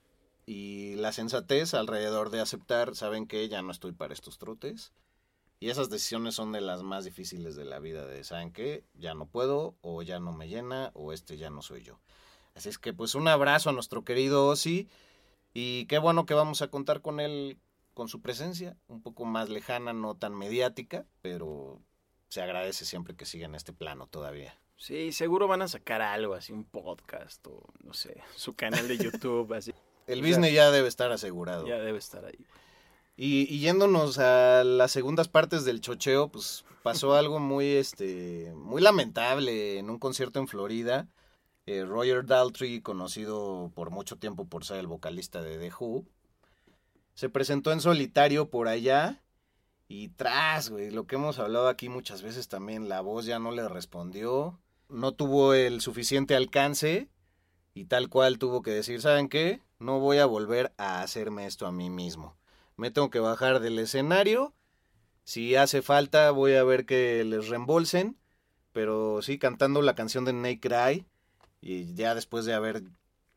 Y 0.47 0.95
la 0.95 1.11
sensatez 1.11 1.73
alrededor 1.73 2.29
de 2.29 2.39
aceptar, 2.39 2.95
saben 2.95 3.27
que 3.27 3.47
ya 3.47 3.61
no 3.61 3.71
estoy 3.71 3.93
para 3.93 4.13
estos 4.13 4.37
trotes. 4.37 4.93
Y 5.59 5.69
esas 5.69 5.89
decisiones 5.89 6.35
son 6.35 6.51
de 6.51 6.61
las 6.61 6.83
más 6.83 7.05
difíciles 7.05 7.55
de 7.55 7.65
la 7.65 7.79
vida, 7.79 8.05
de 8.05 8.23
saben 8.23 8.51
que 8.51 8.83
ya 8.93 9.13
no 9.13 9.25
puedo, 9.25 9.75
o 9.81 10.01
ya 10.01 10.19
no 10.19 10.33
me 10.33 10.47
llena, 10.47 10.91
o 10.93 11.13
este 11.13 11.37
ya 11.37 11.49
no 11.49 11.61
soy 11.61 11.81
yo. 11.81 11.99
Así 12.53 12.69
es 12.69 12.77
que 12.77 12.93
pues 12.93 13.15
un 13.15 13.27
abrazo 13.27 13.69
a 13.69 13.73
nuestro 13.73 14.03
querido 14.03 14.47
Ozzy. 14.47 14.87
Y 15.53 15.85
qué 15.85 15.97
bueno 15.97 16.25
que 16.25 16.33
vamos 16.33 16.61
a 16.61 16.67
contar 16.67 17.01
con 17.01 17.19
él, 17.19 17.57
con 17.93 18.09
su 18.09 18.21
presencia, 18.21 18.75
un 18.87 19.01
poco 19.01 19.25
más 19.25 19.49
lejana, 19.49 19.93
no 19.93 20.15
tan 20.15 20.35
mediática, 20.35 21.05
pero 21.21 21.79
se 22.27 22.41
agradece 22.41 22.85
siempre 22.85 23.15
que 23.15 23.25
siga 23.25 23.45
en 23.45 23.55
este 23.55 23.71
plano 23.71 24.07
todavía. 24.07 24.59
Sí, 24.77 25.11
seguro 25.11 25.47
van 25.47 25.61
a 25.61 25.67
sacar 25.67 26.01
algo, 26.01 26.33
así 26.33 26.53
un 26.53 26.65
podcast 26.65 27.45
o 27.47 27.63
no 27.83 27.93
sé, 27.93 28.21
su 28.35 28.55
canal 28.55 28.87
de 28.87 28.97
YouTube, 28.97 29.53
así. 29.53 29.73
El 30.07 30.21
business 30.21 30.53
ya 30.53 30.69
debe 30.71 30.87
estar 30.87 31.11
asegurado. 31.11 31.65
Ya 31.67 31.79
debe 31.79 31.97
estar 31.97 32.25
ahí. 32.25 32.45
Y, 33.17 33.53
y 33.53 33.59
yéndonos 33.59 34.19
a 34.19 34.63
las 34.63 34.91
segundas 34.91 35.29
partes 35.29 35.65
del 35.65 35.81
chocheo, 35.81 36.29
pues 36.29 36.65
pasó 36.83 37.13
algo 37.15 37.39
muy, 37.39 37.67
este, 37.67 38.53
muy 38.55 38.81
lamentable 38.81 39.79
en 39.79 39.89
un 39.89 39.99
concierto 39.99 40.39
en 40.39 40.47
Florida. 40.47 41.07
Eh, 41.65 41.83
Roger 41.83 42.25
Daltrey, 42.25 42.81
conocido 42.81 43.71
por 43.73 43.89
mucho 43.89 44.17
tiempo 44.17 44.45
por 44.45 44.65
ser 44.65 44.77
el 44.77 44.87
vocalista 44.87 45.41
de 45.41 45.57
The 45.57 45.71
Who, 45.79 46.05
se 47.15 47.29
presentó 47.29 47.71
en 47.71 47.81
solitario 47.81 48.51
por 48.51 48.67
allá 48.67 49.23
y 49.87 50.09
tras, 50.09 50.69
güey, 50.69 50.91
lo 50.91 51.07
que 51.07 51.15
hemos 51.15 51.39
hablado 51.39 51.67
aquí 51.67 51.89
muchas 51.89 52.21
veces 52.21 52.47
también, 52.47 52.87
la 52.87 53.01
voz 53.01 53.25
ya 53.25 53.39
no 53.39 53.51
le 53.51 53.67
respondió, 53.67 54.59
no 54.89 55.13
tuvo 55.13 55.53
el 55.53 55.81
suficiente 55.81 56.35
alcance 56.35 57.09
y 57.73 57.85
tal 57.85 58.09
cual 58.09 58.39
tuvo 58.39 58.61
que 58.61 58.71
decir, 58.71 59.01
¿saben 59.01 59.29
qué? 59.29 59.61
No 59.79 59.99
voy 59.99 60.19
a 60.19 60.25
volver 60.25 60.73
a 60.77 61.01
hacerme 61.01 61.45
esto 61.45 61.67
a 61.67 61.71
mí 61.71 61.89
mismo 61.89 62.37
me 62.77 62.91
tengo 62.91 63.09
que 63.09 63.19
bajar 63.19 63.59
del 63.59 63.79
escenario. 63.79 64.53
Si 65.23 65.55
hace 65.55 65.81
falta, 65.81 66.31
voy 66.31 66.55
a 66.55 66.63
ver 66.63 66.85
que 66.85 67.23
les 67.23 67.47
reembolsen. 67.47 68.17
Pero 68.71 69.21
sí, 69.21 69.39
cantando 69.39 69.81
la 69.81 69.95
canción 69.95 70.25
de 70.25 70.33
Naked 70.33 70.71
Eye. 70.71 71.05
Y 71.61 71.93
ya 71.95 72.15
después 72.15 72.45
de 72.45 72.53
haber 72.53 72.83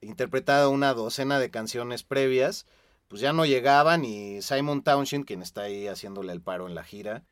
interpretado 0.01 0.71
una 0.71 0.93
docena 0.95 1.39
de 1.39 1.51
canciones 1.51 2.03
previas, 2.03 2.67
pues 3.09 3.21
ya 3.21 3.33
no 3.33 3.47
llegaban. 3.47 4.05
Y 4.05 4.43
Simon 4.43 4.83
Townshend, 4.83 5.25
quien 5.25 5.43
está 5.43 5.63
ahí 5.63 5.87
haciéndole 5.87 6.33
el 6.33 6.43
paro 6.43 6.67
en 6.67 6.75
la 6.75 6.85
gira, 6.85 7.25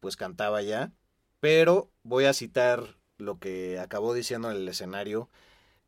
pues 0.00 0.16
cantaba 0.16 0.62
ya. 0.62 0.92
Pero 1.40 1.90
voy 2.02 2.24
a 2.24 2.32
citar 2.32 2.96
lo 3.18 3.38
que 3.38 3.78
acabó 3.78 4.14
diciendo 4.14 4.50
en 4.50 4.56
el 4.56 4.68
escenario. 4.68 5.28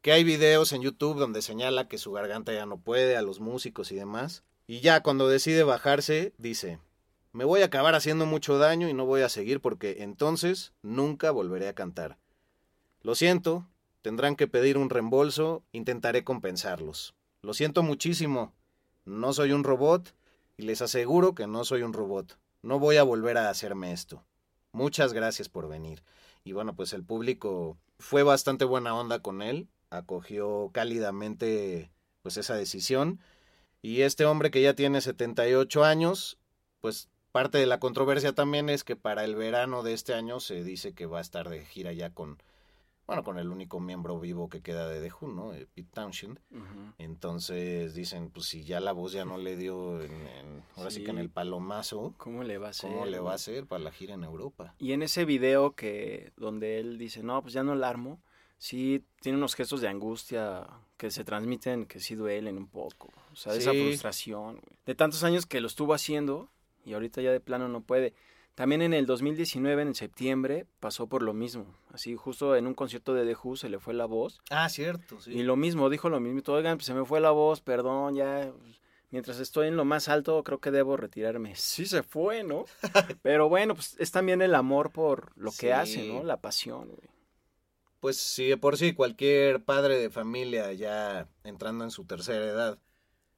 Que 0.02 0.12
hay 0.12 0.24
videos 0.24 0.72
en 0.72 0.82
YouTube 0.82 1.18
donde 1.18 1.42
señala 1.42 1.88
que 1.88 1.98
su 1.98 2.12
garganta 2.12 2.52
ya 2.52 2.66
no 2.66 2.78
puede, 2.78 3.16
a 3.16 3.22
los 3.22 3.40
músicos 3.40 3.90
y 3.92 3.96
demás. 3.96 4.44
Y 4.66 4.80
ya 4.80 5.02
cuando 5.02 5.28
decide 5.28 5.62
bajarse, 5.64 6.32
dice, 6.38 6.78
me 7.32 7.44
voy 7.44 7.62
a 7.62 7.66
acabar 7.66 7.94
haciendo 7.94 8.26
mucho 8.26 8.58
daño 8.58 8.88
y 8.88 8.94
no 8.94 9.06
voy 9.06 9.22
a 9.22 9.28
seguir 9.28 9.60
porque 9.60 10.02
entonces 10.02 10.72
nunca 10.82 11.30
volveré 11.30 11.68
a 11.68 11.74
cantar. 11.74 12.18
Lo 13.02 13.14
siento, 13.14 13.66
tendrán 14.02 14.36
que 14.36 14.46
pedir 14.46 14.78
un 14.78 14.90
reembolso, 14.90 15.62
intentaré 15.72 16.24
compensarlos. 16.24 17.14
Lo 17.42 17.54
siento 17.54 17.82
muchísimo, 17.82 18.52
no 19.04 19.32
soy 19.32 19.52
un 19.52 19.64
robot 19.64 20.14
y 20.56 20.62
les 20.62 20.82
aseguro 20.82 21.34
que 21.34 21.46
no 21.46 21.64
soy 21.64 21.82
un 21.82 21.92
robot. 21.92 22.38
No 22.62 22.78
voy 22.78 22.96
a 22.96 23.04
volver 23.04 23.38
a 23.38 23.50
hacerme 23.50 23.92
esto. 23.92 24.24
Muchas 24.72 25.12
gracias 25.12 25.48
por 25.48 25.68
venir. 25.68 26.02
Y 26.48 26.52
bueno, 26.52 26.74
pues 26.74 26.94
el 26.94 27.04
público 27.04 27.76
fue 27.98 28.22
bastante 28.22 28.64
buena 28.64 28.94
onda 28.94 29.20
con 29.20 29.42
él, 29.42 29.68
acogió 29.90 30.70
cálidamente 30.72 31.92
pues 32.22 32.38
esa 32.38 32.54
decisión. 32.54 33.20
Y 33.82 34.00
este 34.00 34.24
hombre 34.24 34.50
que 34.50 34.62
ya 34.62 34.72
tiene 34.72 35.02
78 35.02 35.84
años, 35.84 36.38
pues 36.80 37.10
parte 37.32 37.58
de 37.58 37.66
la 37.66 37.80
controversia 37.80 38.32
también 38.32 38.70
es 38.70 38.82
que 38.82 38.96
para 38.96 39.24
el 39.24 39.36
verano 39.36 39.82
de 39.82 39.92
este 39.92 40.14
año 40.14 40.40
se 40.40 40.64
dice 40.64 40.94
que 40.94 41.04
va 41.04 41.18
a 41.18 41.20
estar 41.20 41.50
de 41.50 41.66
gira 41.66 41.92
ya 41.92 42.14
con, 42.14 42.42
bueno, 43.08 43.24
con 43.24 43.38
el 43.38 43.48
único 43.48 43.80
miembro 43.80 44.20
vivo 44.20 44.48
que 44.50 44.60
queda 44.60 44.86
de 44.86 45.00
The 45.00 45.10
Who, 45.18 45.28
¿no? 45.32 45.54
Eh, 45.54 45.66
Pete 45.74 45.88
Townshend. 45.94 46.38
Entonces 46.98 47.94
dicen, 47.94 48.30
pues 48.30 48.46
si 48.46 48.64
ya 48.64 48.80
la 48.80 48.92
voz 48.92 49.12
ya 49.12 49.24
no 49.24 49.38
le 49.38 49.56
dio, 49.56 50.02
en, 50.02 50.12
en- 50.12 50.62
ahora 50.76 50.90
sí. 50.90 51.02
que 51.02 51.10
en 51.10 51.18
el 51.18 51.30
palomazo, 51.30 52.14
¿Cómo 52.18 52.44
le 52.44 52.58
va 52.58 52.68
a 52.68 52.70
hacer? 52.70 52.90
¿cómo 52.90 53.06
le 53.06 53.18
va 53.18 53.32
a 53.32 53.34
hacer 53.36 53.66
para 53.66 53.82
la 53.82 53.92
gira 53.92 54.14
en 54.14 54.24
Europa? 54.24 54.74
Y 54.78 54.92
en 54.92 55.02
ese 55.02 55.24
video 55.24 55.72
que 55.74 56.32
donde 56.36 56.78
él 56.80 56.98
dice, 56.98 57.22
no, 57.22 57.40
pues 57.40 57.54
ya 57.54 57.62
no 57.62 57.74
la 57.74 57.88
armo, 57.88 58.20
sí 58.58 59.04
tiene 59.22 59.38
unos 59.38 59.54
gestos 59.54 59.80
de 59.80 59.88
angustia 59.88 60.66
que 60.98 61.10
se 61.10 61.24
transmiten, 61.24 61.86
que 61.86 62.00
sí 62.00 62.14
duelen 62.14 62.58
un 62.58 62.66
poco. 62.68 63.08
O 63.32 63.36
sea, 63.36 63.52
de 63.54 63.60
esa 63.60 63.72
frustración. 63.72 64.60
De 64.84 64.94
tantos 64.94 65.24
años 65.24 65.46
que 65.46 65.60
lo 65.62 65.68
estuvo 65.68 65.94
haciendo 65.94 66.50
y 66.84 66.92
ahorita 66.92 67.22
ya 67.22 67.30
de 67.32 67.40
plano 67.40 67.68
no 67.68 67.80
puede. 67.80 68.12
También 68.58 68.82
en 68.82 68.92
el 68.92 69.06
2019, 69.06 69.82
en 69.82 69.94
septiembre, 69.94 70.66
pasó 70.80 71.06
por 71.06 71.22
lo 71.22 71.32
mismo. 71.32 71.76
Así, 71.92 72.16
justo 72.16 72.56
en 72.56 72.66
un 72.66 72.74
concierto 72.74 73.14
de 73.14 73.24
The 73.24 73.38
Who 73.40 73.54
se 73.54 73.68
le 73.68 73.78
fue 73.78 73.94
la 73.94 74.04
voz. 74.04 74.40
Ah, 74.50 74.68
cierto, 74.68 75.20
sí. 75.20 75.30
Y 75.30 75.44
lo 75.44 75.54
mismo, 75.54 75.88
dijo 75.88 76.08
lo 76.08 76.18
mismo. 76.18 76.42
Oigan, 76.52 76.76
pues 76.76 76.86
se 76.86 76.92
me 76.92 77.04
fue 77.04 77.20
la 77.20 77.30
voz, 77.30 77.60
perdón, 77.60 78.16
ya. 78.16 78.52
Mientras 79.10 79.38
estoy 79.38 79.68
en 79.68 79.76
lo 79.76 79.84
más 79.84 80.08
alto, 80.08 80.42
creo 80.42 80.58
que 80.58 80.72
debo 80.72 80.96
retirarme. 80.96 81.54
Sí 81.54 81.86
se 81.86 82.02
fue, 82.02 82.42
¿no? 82.42 82.64
Pero 83.22 83.48
bueno, 83.48 83.76
pues 83.76 83.94
es 84.00 84.10
también 84.10 84.42
el 84.42 84.56
amor 84.56 84.90
por 84.90 85.30
lo 85.36 85.52
que 85.52 85.72
hace, 85.72 86.08
¿no? 86.08 86.24
La 86.24 86.38
pasión, 86.38 86.88
güey. 86.88 87.08
pues 88.00 88.16
sí, 88.16 88.48
de 88.48 88.56
por 88.56 88.76
sí, 88.76 88.92
cualquier 88.92 89.62
padre 89.62 90.00
de 90.00 90.10
familia 90.10 90.72
ya 90.72 91.28
entrando 91.44 91.84
en 91.84 91.92
su 91.92 92.06
tercera 92.06 92.44
edad, 92.44 92.78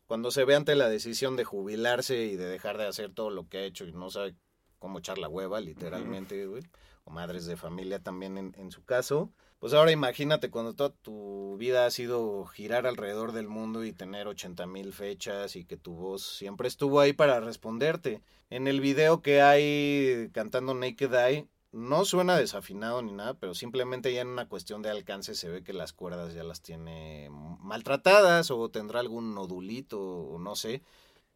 cuando 0.07 0.31
se 0.31 0.47
ve 0.47 0.55
ante 0.55 0.77
la 0.77 0.89
decisión 0.89 1.37
de 1.37 1.45
jubilarse 1.45 2.25
y 2.25 2.37
de 2.37 2.47
dejar 2.47 2.79
de 2.79 2.87
hacer 2.87 3.13
todo 3.13 3.29
lo 3.29 3.51
que 3.51 3.59
ha 3.59 3.65
hecho 3.65 3.85
y 3.85 3.93
no 3.93 4.09
sabe 4.09 4.35
cómo 4.81 4.99
echar 4.99 5.19
la 5.19 5.29
hueva, 5.29 5.61
literalmente, 5.61 6.45
güey, 6.47 6.65
o 7.05 7.13
madres 7.13 7.47
de 7.47 7.57
familia 7.57 8.01
también 8.01 8.37
en, 8.37 8.55
en 8.59 8.73
su 8.73 8.85
caso, 8.85 9.31
pues 9.61 9.75
ahora 9.75 9.93
imagínate 9.93 10.51
cuando 10.51 10.75
toda 10.75 10.89
tu 10.91 11.57
vida 11.59 11.85
ha 11.85 11.91
sido 11.91 12.47
girar 12.47 12.87
alrededor 12.87 13.33
del 13.33 13.47
mundo 13.47 13.85
y 13.85 13.93
tener 13.93 14.27
80 14.27 14.67
mil 14.67 14.93
fechas 14.95 15.55
y 15.55 15.67
que 15.67 15.77
tu 15.77 15.95
voz 15.95 16.23
siempre 16.23 16.67
estuvo 16.67 16.99
ahí 16.99 17.13
para 17.13 17.41
responderte. 17.41 18.23
En 18.49 18.67
el 18.67 18.81
video 18.81 19.21
que 19.21 19.43
hay 19.43 20.31
cantando 20.33 20.73
Naked 20.75 21.13
Eye, 21.15 21.47
no 21.73 22.07
suena 22.07 22.37
desafinado 22.37 23.03
ni 23.03 23.13
nada, 23.13 23.35
pero 23.35 23.55
simplemente 23.55 24.13
ya 24.15 24.23
en 24.23 24.29
una 24.29 24.49
cuestión 24.49 24.81
de 24.81 24.89
alcance 24.89 25.35
se 25.35 25.51
ve 25.51 25.63
que 25.63 25.75
las 25.75 25.93
cuerdas 25.93 26.33
ya 26.35 26.43
las 26.43 26.63
tiene 26.63 27.29
maltratadas 27.31 28.51
o 28.51 28.71
tendrá 28.71 29.01
algún 29.01 29.35
nodulito 29.35 30.01
o 30.01 30.39
no 30.39 30.57
sé. 30.57 30.83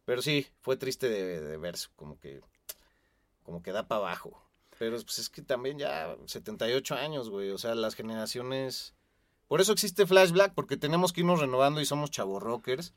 Pero 0.03 0.23
sí, 0.23 0.47
fue 0.61 0.77
triste 0.77 1.09
de, 1.09 1.41
de 1.41 1.57
verse, 1.57 1.89
como 1.95 2.19
que, 2.19 2.41
como 3.45 3.61
que 3.63 3.71
da 3.71 3.87
para 3.87 3.99
abajo. 3.99 4.41
Pero 4.77 4.97
pues 5.01 5.19
es 5.19 5.29
que 5.29 5.41
también 5.41 5.77
ya 5.77 6.17
78 6.25 6.95
años, 6.95 7.29
güey. 7.29 7.51
O 7.51 7.57
sea, 7.57 7.75
las 7.75 7.95
generaciones... 7.95 8.93
Por 9.47 9.61
eso 9.61 9.71
existe 9.71 10.07
Flash 10.07 10.31
Black, 10.31 10.53
porque 10.53 10.75
tenemos 10.75 11.13
que 11.13 11.21
irnos 11.21 11.39
renovando 11.39 11.79
y 11.79 11.85
somos 11.85 12.11
chavos 12.11 12.41
rockers. 12.41 12.93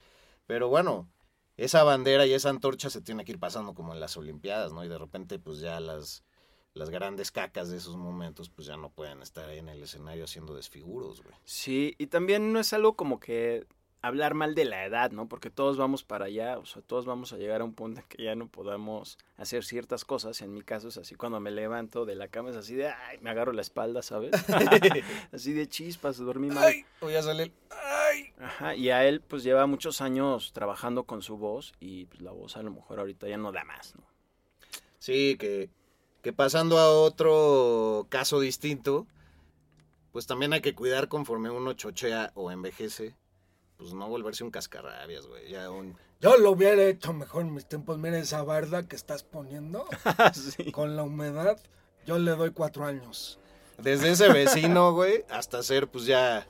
Pero 0.47 0.69
bueno, 0.69 1.09
esa 1.57 1.85
bandera 1.85 2.27
y 2.27 2.33
esa 2.33 2.49
antorcha 2.49 2.89
se 2.89 3.03
tiene 3.03 3.25
que 3.25 3.33
ir 3.33 3.39
pasando 3.39 3.75
como 3.75 3.93
en 3.93 4.01
las 4.01 4.17
Olimpiadas, 4.17 4.73
¿no? 4.73 4.83
Y 4.85 4.89
de 4.89 4.97
repente, 4.97 5.39
pues 5.39 5.61
ya 5.61 5.79
las, 5.79 6.25
las 6.73 6.89
grandes 6.89 7.31
cacas 7.31 7.69
de 7.69 7.77
esos 7.77 7.97
momentos, 7.97 8.49
pues 8.49 8.67
ya 8.67 8.77
no 8.77 8.91
pueden 8.91 9.21
estar 9.21 9.49
ahí 9.49 9.59
en 9.59 9.69
el 9.69 9.83
escenario 9.83 10.25
haciendo 10.25 10.55
desfiguros, 10.55 11.23
güey. 11.23 11.37
Sí, 11.45 11.95
y 11.99 12.07
también 12.07 12.53
no 12.53 12.59
es 12.59 12.73
algo 12.73 12.95
como 12.95 13.21
que 13.21 13.67
hablar 14.01 14.35
mal 14.35 14.55
de 14.55 14.65
la 14.65 14.85
edad, 14.85 15.11
¿no? 15.11 15.29
Porque 15.29 15.51
todos 15.51 15.77
vamos 15.77 16.05
para 16.05 16.27
allá, 16.27 16.59
o 16.59 16.67
sea, 16.67 16.83
todos 16.83 17.05
vamos 17.05 17.33
a 17.33 17.37
llegar 17.37 17.61
a 17.61 17.65
un 17.65 17.75
punto 17.75 18.01
en 18.01 18.07
que 18.07 18.23
ya 18.23 18.35
no 18.35 18.49
podamos 18.49 19.19
hacer 19.37 19.65
ciertas 19.65 20.05
cosas. 20.05 20.41
En 20.41 20.53
mi 20.53 20.63
caso 20.63 20.89
es 20.89 20.97
así, 20.99 21.15
cuando 21.15 21.41
me 21.41 21.51
levanto 21.51 22.05
de 22.05 22.15
la 22.15 22.29
cama 22.29 22.51
es 22.51 22.57
así 22.57 22.75
de, 22.75 22.89
ay, 22.89 23.19
me 23.21 23.31
agarro 23.31 23.53
la 23.53 23.63
espalda, 23.63 24.03
¿sabes? 24.03 24.33
así 25.33 25.53
de 25.53 25.69
chispas, 25.69 26.19
dormí 26.19 26.49
mal. 26.49 26.65
Ay, 26.65 26.85
voy 27.01 27.15
a 27.15 27.23
salir. 27.23 27.53
Ay. 27.71 28.33
Ajá, 28.41 28.75
y 28.75 28.91
a 28.91 29.05
él 29.07 29.21
pues 29.21 29.43
lleva 29.43 29.67
muchos 29.67 30.01
años 30.01 30.53
trabajando 30.53 31.05
con 31.05 31.23
su 31.23 31.37
voz 31.37 31.73
y 31.81 32.07
pues, 32.07 32.23
la 32.23 32.31
voz 32.31 32.57
a 32.57 32.63
lo 32.63 32.71
mejor 32.71 33.01
ahorita 33.01 33.29
ya 33.29 33.37
no 33.37 33.53
da 33.53 33.65
más, 33.65 33.95
¿no? 33.97 34.05
Sí, 34.99 35.37
que, 35.39 35.71
que 36.23 36.33
pasando 36.33 36.79
a 36.79 36.91
otro 36.91 38.07
caso 38.09 38.41
distinto, 38.41 39.07
pues 40.13 40.27
también 40.27 40.53
hay 40.53 40.61
que 40.61 40.75
cuidar 40.75 41.09
conforme 41.09 41.51
uno 41.51 41.73
chochea 41.75 42.33
o 42.35 42.51
envejece 42.51 43.15
pues 43.79 43.95
no 43.95 44.09
volverse 44.09 44.45
un 44.45 44.51
cascarrabias, 44.51 45.27
güey. 45.27 45.49
Ya 45.51 45.71
un... 45.71 45.97
Yo 46.21 46.37
lo 46.37 46.51
hubiera 46.51 46.85
hecho 46.85 47.13
mejor 47.13 47.43
en 47.43 47.55
mis 47.55 47.67
tiempos. 47.67 47.97
Mira 47.99 48.19
esa 48.19 48.43
barda 48.43 48.87
que 48.89 48.97
estás 48.97 49.23
poniendo 49.23 49.87
sí. 50.35 50.71
con 50.73 50.97
la 50.97 51.05
humedad. 51.05 51.59
Yo 52.05 52.19
le 52.19 52.33
doy 52.33 52.51
cuatro 52.51 52.85
años. 52.85 53.39
Desde 53.79 54.11
ese 54.11 54.29
vecino, 54.33 54.93
güey, 54.93 55.25
hasta 55.31 55.63
ser 55.63 55.87
pues 55.89 56.05
ya 56.07 56.45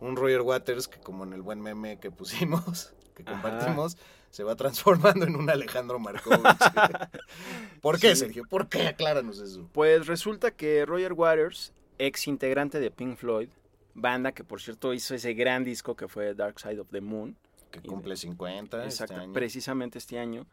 un 0.00 0.16
Roger 0.16 0.40
Waters 0.42 0.88
que 0.88 0.98
como 0.98 1.22
en 1.24 1.32
el 1.32 1.42
buen 1.42 1.60
meme 1.60 2.00
que 2.00 2.10
pusimos, 2.10 2.92
que 3.14 3.22
Ajá. 3.22 3.32
compartimos, 3.40 3.96
se 4.30 4.42
va 4.42 4.56
transformando 4.56 5.24
en 5.26 5.36
un 5.36 5.48
Alejandro 5.48 6.00
Markovich. 6.00 6.42
¿Por 7.80 8.00
qué, 8.00 8.16
Sí. 8.16 8.22
Sergio? 8.22 8.44
¿Por 8.50 8.68
qué? 8.68 8.88
Acláranos 8.88 9.38
eso. 9.38 9.68
Pues 9.72 10.08
resulta 10.08 10.50
que 10.50 10.84
Roger 10.84 11.12
Waters, 11.12 11.72
ex 11.98 12.26
integrante 12.26 12.80
de 12.80 12.90
Pink 12.90 13.16
Floyd, 13.16 13.48
banda 13.94 14.32
que 14.32 14.44
por 14.44 14.60
cierto 14.60 14.92
hizo 14.92 15.14
ese 15.14 15.34
gran 15.34 15.64
disco 15.64 15.96
que 15.96 16.08
fue 16.08 16.34
Dark 16.34 16.58
Side 16.60 16.80
of 16.80 16.90
the 16.90 17.00
Moon, 17.00 17.36
Que 17.70 17.80
cumple 17.80 18.16
50 18.16 18.84
exacto, 18.84 19.14
este 19.14 19.24
año. 19.24 19.32
precisamente 19.32 19.98
este 19.98 20.18
año, 20.18 20.46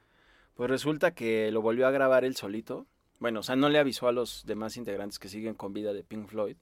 pues 0.55 0.69
resulta 0.69 1.11
que 1.11 1.51
lo 1.51 1.61
volvió 1.61 1.87
a 1.87 1.91
grabar 1.91 2.23
él 2.25 2.35
solito. 2.35 2.85
Bueno, 3.19 3.41
o 3.41 3.43
sea, 3.43 3.55
no 3.55 3.69
le 3.69 3.77
avisó 3.77 4.07
a 4.07 4.11
los 4.11 4.45
demás 4.45 4.77
integrantes 4.77 5.19
que 5.19 5.29
siguen 5.29 5.53
con 5.53 5.73
vida 5.73 5.93
de 5.93 6.03
Pink 6.03 6.27
Floyd 6.27 6.57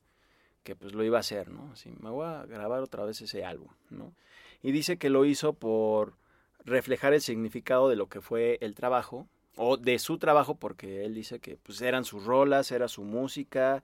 que 0.63 0.75
pues 0.75 0.93
lo 0.93 1.03
iba 1.03 1.17
a 1.17 1.21
hacer, 1.21 1.49
¿no? 1.49 1.71
Así, 1.73 1.91
me 1.99 2.09
voy 2.09 2.27
a 2.27 2.45
grabar 2.45 2.81
otra 2.81 3.05
vez 3.05 3.21
ese 3.21 3.45
álbum, 3.45 3.69
¿no? 3.89 4.13
Y 4.61 4.71
dice 4.71 4.97
que 4.97 5.09
lo 5.09 5.25
hizo 5.25 5.53
por 5.53 6.13
reflejar 6.65 7.13
el 7.13 7.21
significado 7.21 7.89
de 7.89 7.95
lo 7.95 8.07
que 8.07 8.21
fue 8.21 8.57
el 8.61 8.75
trabajo, 8.75 9.27
o 9.55 9.77
de 9.77 9.99
su 9.99 10.17
trabajo, 10.17 10.55
porque 10.55 11.05
él 11.05 11.13
dice 11.13 11.39
que 11.39 11.57
pues 11.57 11.81
eran 11.81 12.05
sus 12.05 12.25
rolas, 12.25 12.71
era 12.71 12.87
su 12.87 13.03
música, 13.03 13.83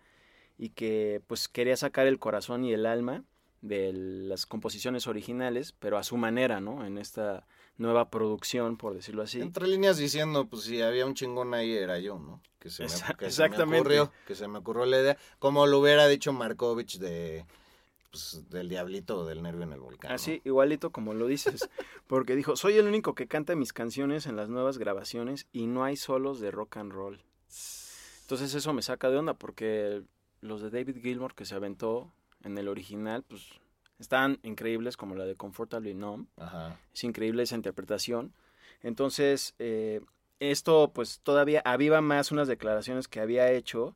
y 0.58 0.70
que 0.70 1.22
pues 1.28 1.48
quería 1.48 1.78
sacar 1.78 2.08
el 2.08 2.20
corazón 2.20 2.64
y 2.64 2.74
el 2.74 2.86
alma 2.86 3.24
de 3.62 3.92
las 3.94 4.46
composiciones 4.46 5.08
originales, 5.08 5.74
pero 5.80 5.98
a 5.98 6.04
su 6.04 6.18
manera, 6.18 6.62
¿no? 6.62 6.86
En 6.86 6.98
esta 6.98 7.48
nueva 7.78 8.10
producción, 8.10 8.78
por 8.78 8.94
decirlo 8.94 9.24
así. 9.24 9.42
Entre 9.42 9.68
líneas 9.68 9.98
diciendo, 9.98 10.48
pues 10.48 10.64
si 10.64 10.82
había 10.82 11.06
un 11.06 11.16
chingón 11.16 11.54
ahí 11.54 11.74
era 11.74 12.00
yo, 12.00 12.20
¿no? 12.20 12.42
Que 12.60 12.70
se 12.70 12.84
me, 12.84 12.90
que 12.90 12.96
se 12.96 13.02
me 13.22 13.28
exactamente. 13.28 13.80
ocurrió, 13.80 14.12
que 14.28 14.36
se 14.36 14.48
me 14.48 14.60
ocurrió 14.60 14.86
la 14.86 15.02
idea, 15.02 15.18
como 15.40 15.66
lo 15.68 15.80
hubiera 15.80 16.08
dicho 16.08 16.32
Markovich 16.32 17.00
de 17.00 17.46
pues, 18.16 18.50
del 18.50 18.70
diablito 18.70 19.20
o 19.20 19.26
del 19.26 19.42
nervio 19.42 19.64
en 19.64 19.74
el 19.74 19.82
volcán. 19.82 20.10
¿no? 20.10 20.16
Así, 20.16 20.42
igualito 20.46 20.92
como 20.92 21.14
lo 21.14 21.28
dices, 21.28 21.68
porque 22.08 22.36
dijo, 22.36 22.56
soy 22.56 22.78
el 22.78 22.88
único 22.88 23.14
que 23.14 23.28
canta 23.28 23.56
mis 23.56 23.74
canciones 23.74 24.26
en 24.26 24.38
las 24.38 24.48
nuevas 24.48 24.78
grabaciones 24.78 25.48
y 25.52 25.68
no 25.68 25.84
hay 25.84 25.98
solos 25.98 26.40
de 26.40 26.50
rock 26.50 26.78
and 26.78 26.94
roll. 26.94 27.22
Entonces 28.22 28.54
eso 28.56 28.72
me 28.72 28.82
saca 28.82 29.10
de 29.10 29.18
onda 29.18 29.34
porque 29.34 30.04
los 30.46 30.62
de 30.62 30.70
David 30.70 31.02
Gilmour 31.02 31.36
que 31.36 31.46
se 31.46 31.56
aventó 31.56 32.12
en 32.44 32.58
el 32.58 32.68
original, 32.68 33.24
pues 33.24 33.50
están 34.00 34.40
increíbles 34.44 34.98
como 34.98 35.16
la 35.16 35.25
de 35.25 35.36
Comfortably 35.36 35.94
Numb. 35.94 36.28
Ajá. 36.38 36.80
Es 36.94 37.04
increíble 37.04 37.44
esa 37.44 37.56
interpretación. 37.56 38.34
Entonces, 38.82 39.56
eh, 39.60 40.02
esto 40.40 40.92
pues 40.94 41.20
todavía 41.22 41.62
aviva 41.66 42.02
más 42.02 42.32
unas 42.32 42.48
declaraciones 42.48 43.08
que 43.08 43.20
había 43.20 43.52
hecho, 43.52 43.96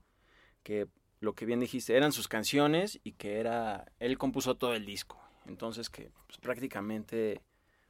que 0.63 0.87
lo 1.19 1.33
que 1.33 1.45
bien 1.45 1.59
dijiste, 1.59 1.95
eran 1.95 2.11
sus 2.11 2.27
canciones 2.27 2.99
y 3.03 3.13
que 3.13 3.39
era, 3.39 3.91
él 3.99 4.17
compuso 4.17 4.55
todo 4.55 4.73
el 4.73 4.85
disco. 4.85 5.19
Entonces 5.45 5.89
que 5.89 6.11
pues, 6.27 6.37
prácticamente 6.39 7.41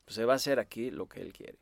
pues, 0.06 0.16
se 0.16 0.26
va 0.26 0.34
a 0.34 0.38
hacer 0.38 0.60
aquí 0.60 0.92
lo 0.92 1.08
que 1.08 1.22
él 1.22 1.34
quiere. 1.34 1.60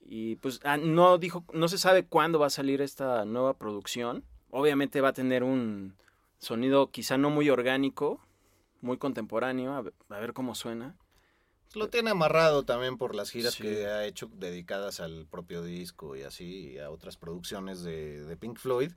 Y 0.00 0.36
pues 0.36 0.60
ah, 0.64 0.76
no 0.76 1.18
dijo, 1.18 1.44
no 1.52 1.68
se 1.68 1.78
sabe 1.78 2.04
cuándo 2.04 2.38
va 2.38 2.46
a 2.46 2.50
salir 2.50 2.80
esta 2.80 3.24
nueva 3.24 3.54
producción. 3.54 4.24
Obviamente 4.50 5.00
va 5.00 5.10
a 5.10 5.12
tener 5.12 5.44
un 5.44 5.94
sonido 6.40 6.90
quizá 6.90 7.16
no 7.18 7.30
muy 7.30 7.48
orgánico, 7.50 8.20
muy 8.80 8.98
contemporáneo, 8.98 9.72
a 9.74 9.82
ver, 9.82 9.94
a 10.08 10.18
ver 10.18 10.32
cómo 10.32 10.54
suena. 10.54 10.96
Lo 11.74 11.88
tiene 11.88 12.10
amarrado 12.10 12.64
también 12.64 12.96
por 12.98 13.14
las 13.14 13.30
giras 13.30 13.54
Sí. 13.54 13.62
que 13.62 13.86
ha 13.86 14.04
hecho 14.04 14.28
dedicadas 14.34 14.98
al 14.98 15.26
propio 15.30 15.62
disco 15.62 16.16
y 16.16 16.22
así, 16.22 16.72
y 16.72 16.78
a 16.78 16.90
otras 16.90 17.16
producciones 17.16 17.82
de, 17.84 18.24
de 18.24 18.36
Pink 18.36 18.58
Floyd. 18.58 18.90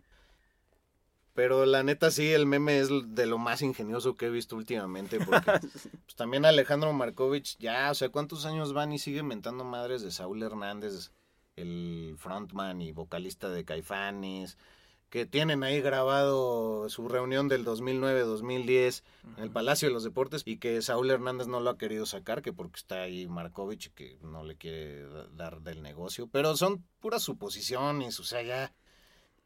Pero 1.36 1.66
la 1.66 1.82
neta 1.84 2.12
sí, 2.12 2.32
el 2.32 2.46
meme 2.46 2.80
es 2.80 2.90
de 2.90 3.26
lo 3.26 3.40
más 3.40 3.62
ingenioso 3.64 4.16
que 4.16 4.28
he 4.28 4.30
visto 4.30 4.56
últimamente, 4.56 5.20
porque 5.20 5.52
pues, 6.06 6.16
también 6.16 6.46
Alejandro 6.46 6.94
Markovich, 6.94 7.58
ya, 7.58 7.90
o 7.92 7.96
sea, 7.96 8.10
¿cuántos 8.10 8.46
años 8.46 8.74
van 8.74 8.94
y 8.94 9.00
sigue 9.00 9.24
mentando 9.24 9.64
madres 9.64 10.04
de 10.04 10.12
Saúl 10.12 10.44
Hernández, 10.44 11.12
el 11.56 12.16
frontman 12.20 12.82
y 12.82 12.92
vocalista 12.92 13.50
de 13.50 13.66
Caifanes, 13.66 14.58
que 15.14 15.28
tienen 15.28 15.62
ahí 15.62 15.80
grabado 15.80 16.90
su 16.90 17.08
reunión 17.08 17.48
del 17.48 17.64
2009-2010 17.66 19.04
en 19.38 19.44
el 19.44 19.52
Palacio 19.52 19.88
de 19.88 19.94
los 19.94 20.04
Deportes 20.04 20.42
y 20.44 20.58
que 20.58 20.82
Saúl 20.82 21.12
Hernández 21.12 21.46
no 21.46 21.60
lo 21.60 21.70
ha 21.70 21.78
querido 21.78 22.08
sacar, 22.08 22.42
que 22.42 22.52
porque 22.52 22.78
está 22.80 23.04
ahí 23.04 23.28
Markovich 23.28 23.86
y 23.86 23.90
que 23.92 24.18
no 24.24 24.44
le 24.44 24.56
quiere 24.58 25.04
da- 25.08 25.28
dar 25.32 25.62
del 25.62 25.84
negocio. 25.84 26.26
Pero 26.32 26.58
son 26.58 26.84
puras 27.00 27.22
suposiciones, 27.22 28.20
o 28.20 28.24
sea, 28.24 28.42
ya, 28.42 28.74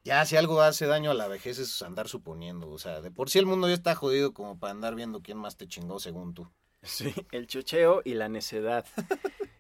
ya 0.05 0.25
si 0.25 0.38
algo 0.38 0.62
hace 0.62 0.86
daño 0.86 1.12
a 1.12 1.15
la 1.15 1.27
vejez 1.27 1.59
es 1.59 1.81
andar 1.81 2.07
suponiendo. 2.07 2.69
O 2.69 2.77
sea, 2.77 3.01
de 3.01 3.12
por 3.12 3.29
sí 3.29 3.38
el 3.39 3.45
mundo 3.45 3.67
ya 3.67 3.74
está 3.74 3.93
jodido 3.93 4.33
como 4.33 4.57
para 4.57 4.71
andar 4.71 4.95
viendo 4.95 5.21
quién 5.21 5.38
más 5.38 5.57
te 5.57 5.67
chingó 5.67 6.00
según 6.00 6.33
tú. 6.33 6.47
Sí, 6.83 7.13
el 7.31 7.45
chocheo 7.47 8.01
y 8.05 8.13
la 8.13 8.29
necedad. 8.29 8.86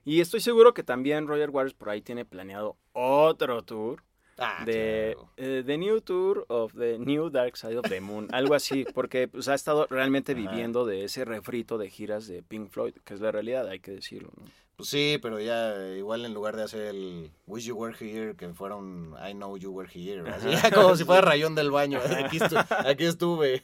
y 0.05 0.21
estoy 0.21 0.39
seguro 0.39 0.73
que 0.73 0.83
también 0.83 1.27
Roger 1.27 1.49
Waters 1.49 1.73
por 1.73 1.89
ahí 1.89 2.01
tiene 2.01 2.23
planeado 2.23 2.77
otro 2.93 3.61
tour 3.65 4.03
Ah, 4.39 4.63
de 4.65 5.13
claro. 5.15 5.29
eh, 5.37 5.63
The 5.65 5.77
New 5.77 5.99
Tour 6.01 6.45
of 6.49 6.73
the 6.73 6.99
New 6.99 7.29
Dark 7.29 7.57
Side 7.57 7.77
of 7.77 7.89
the 7.89 7.99
Moon, 8.01 8.27
algo 8.33 8.53
así, 8.53 8.85
porque 8.93 9.27
pues, 9.27 9.47
ha 9.47 9.55
estado 9.55 9.87
realmente 9.89 10.33
Ajá. 10.33 10.41
viviendo 10.41 10.85
de 10.85 11.03
ese 11.05 11.25
refrito 11.25 11.77
de 11.77 11.89
giras 11.89 12.27
de 12.27 12.43
Pink 12.43 12.69
Floyd, 12.69 12.93
que 13.03 13.13
es 13.15 13.19
la 13.19 13.31
realidad, 13.31 13.67
hay 13.67 13.79
que 13.79 13.91
decirlo. 13.91 14.31
¿no? 14.37 14.45
Pues 14.75 14.89
sí, 14.89 15.17
pero 15.23 15.39
ya 15.39 15.75
igual 15.97 16.23
en 16.23 16.35
lugar 16.35 16.55
de 16.55 16.61
hacer 16.63 16.81
el 16.93 17.31
Wish 17.47 17.65
You 17.65 17.75
Were 17.75 17.95
Here, 17.99 18.35
que 18.35 18.47
fuera 18.53 18.75
un 18.75 19.15
I 19.27 19.33
Know 19.33 19.57
You 19.57 19.71
Were 19.71 19.89
Here, 19.91 20.29
así, 20.29 20.49
como 20.75 20.95
si 20.95 21.03
fuera 21.03 21.21
rayón 21.23 21.55
del 21.55 21.71
baño. 21.71 21.99
Aquí, 21.99 22.37
estu- 22.37 22.63
aquí 22.85 23.05
estuve. 23.05 23.63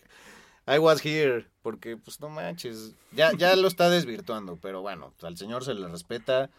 I 0.66 0.80
was 0.80 1.06
here. 1.06 1.46
Porque, 1.62 1.98
pues 1.98 2.20
no 2.20 2.30
manches. 2.30 2.96
Ya, 3.12 3.32
ya 3.34 3.56
lo 3.56 3.68
está 3.68 3.90
desvirtuando, 3.92 4.58
pero 4.60 4.82
bueno, 4.82 5.14
al 5.22 5.38
señor 5.38 5.64
se 5.64 5.76
le 5.76 5.88
respeta. 5.88 6.50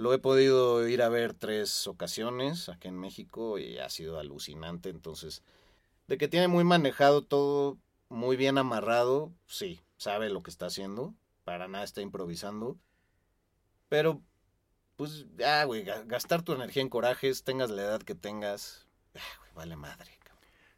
Lo 0.00 0.14
he 0.14 0.18
podido 0.18 0.88
ir 0.88 1.02
a 1.02 1.10
ver 1.10 1.34
tres 1.34 1.86
ocasiones 1.86 2.70
aquí 2.70 2.88
en 2.88 2.98
México 2.98 3.58
y 3.58 3.76
ha 3.76 3.90
sido 3.90 4.18
alucinante. 4.18 4.88
Entonces, 4.88 5.42
de 6.06 6.16
que 6.16 6.26
tiene 6.26 6.48
muy 6.48 6.64
manejado 6.64 7.20
todo, 7.22 7.76
muy 8.08 8.36
bien 8.36 8.56
amarrado, 8.56 9.30
sí, 9.46 9.82
sabe 9.98 10.30
lo 10.30 10.42
que 10.42 10.50
está 10.50 10.64
haciendo, 10.64 11.14
para 11.44 11.68
nada 11.68 11.84
está 11.84 12.00
improvisando. 12.00 12.78
Pero, 13.90 14.22
pues, 14.96 15.26
ya, 15.36 15.64
güey, 15.64 15.84
ga- 15.84 16.06
gastar 16.06 16.40
tu 16.40 16.54
energía 16.54 16.80
en 16.80 16.88
corajes, 16.88 17.44
tengas 17.44 17.68
la 17.68 17.82
edad 17.82 18.00
que 18.00 18.14
tengas, 18.14 18.86
ah, 19.14 19.20
güey, 19.40 19.52
vale 19.54 19.76
madre. 19.76 20.18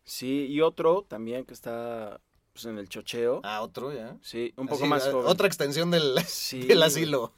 Sí, 0.04 0.46
y 0.48 0.60
otro 0.62 1.04
también 1.08 1.44
que 1.44 1.54
está 1.54 2.20
pues, 2.52 2.64
en 2.66 2.78
el 2.78 2.88
chocheo. 2.88 3.40
Ah, 3.44 3.62
otro, 3.62 3.92
ya. 3.92 4.16
Sí, 4.22 4.52
un 4.56 4.66
poco 4.66 4.82
Así, 4.82 4.88
más 4.90 5.06
ah, 5.06 5.12
joven. 5.12 5.26
Otra 5.28 5.46
extensión 5.46 5.90
del, 5.90 6.18
Sí, 6.26 6.62
del 6.66 6.82
asilo. 6.82 7.32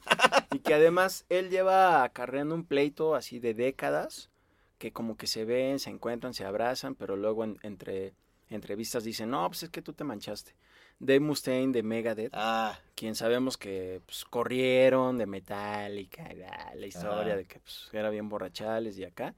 Y 0.51 0.59
que 0.59 0.73
además 0.73 1.25
él 1.29 1.49
lleva 1.49 2.03
acarreando 2.03 2.55
un 2.55 2.65
pleito 2.65 3.15
así 3.15 3.39
de 3.39 3.53
décadas, 3.53 4.29
que 4.77 4.91
como 4.91 5.17
que 5.17 5.27
se 5.27 5.45
ven, 5.45 5.79
se 5.79 5.89
encuentran, 5.89 6.33
se 6.33 6.45
abrazan, 6.45 6.95
pero 6.95 7.15
luego 7.15 7.43
en- 7.43 7.57
entre 7.63 8.13
entrevistas 8.49 9.03
dicen, 9.03 9.29
no, 9.31 9.47
pues 9.49 9.63
es 9.63 9.69
que 9.69 9.81
tú 9.81 9.93
te 9.93 10.03
manchaste. 10.03 10.55
Dave 10.99 11.19
Mustaine 11.19 11.73
de 11.73 11.83
Megadeth, 11.83 12.31
Ah, 12.33 12.79
quien 12.95 13.15
sabemos 13.15 13.57
que 13.57 14.01
pues, 14.05 14.23
corrieron 14.25 15.17
de 15.17 15.25
Metallica, 15.25 16.23
la, 16.33 16.71
la 16.75 16.85
historia 16.87 17.33
Ajá. 17.33 17.35
de 17.35 17.45
que 17.45 17.59
pues, 17.59 17.89
era 17.91 18.09
bien 18.09 18.29
borrachales 18.29 18.97
y 18.97 19.03
acá. 19.03 19.35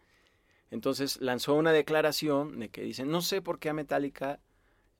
Entonces 0.70 1.20
lanzó 1.22 1.56
una 1.56 1.72
declaración 1.72 2.60
de 2.60 2.70
que 2.70 2.82
dicen, 2.82 3.10
no 3.10 3.22
sé 3.22 3.42
por 3.42 3.58
qué 3.60 3.70
a 3.70 3.74
Metallica 3.74 4.40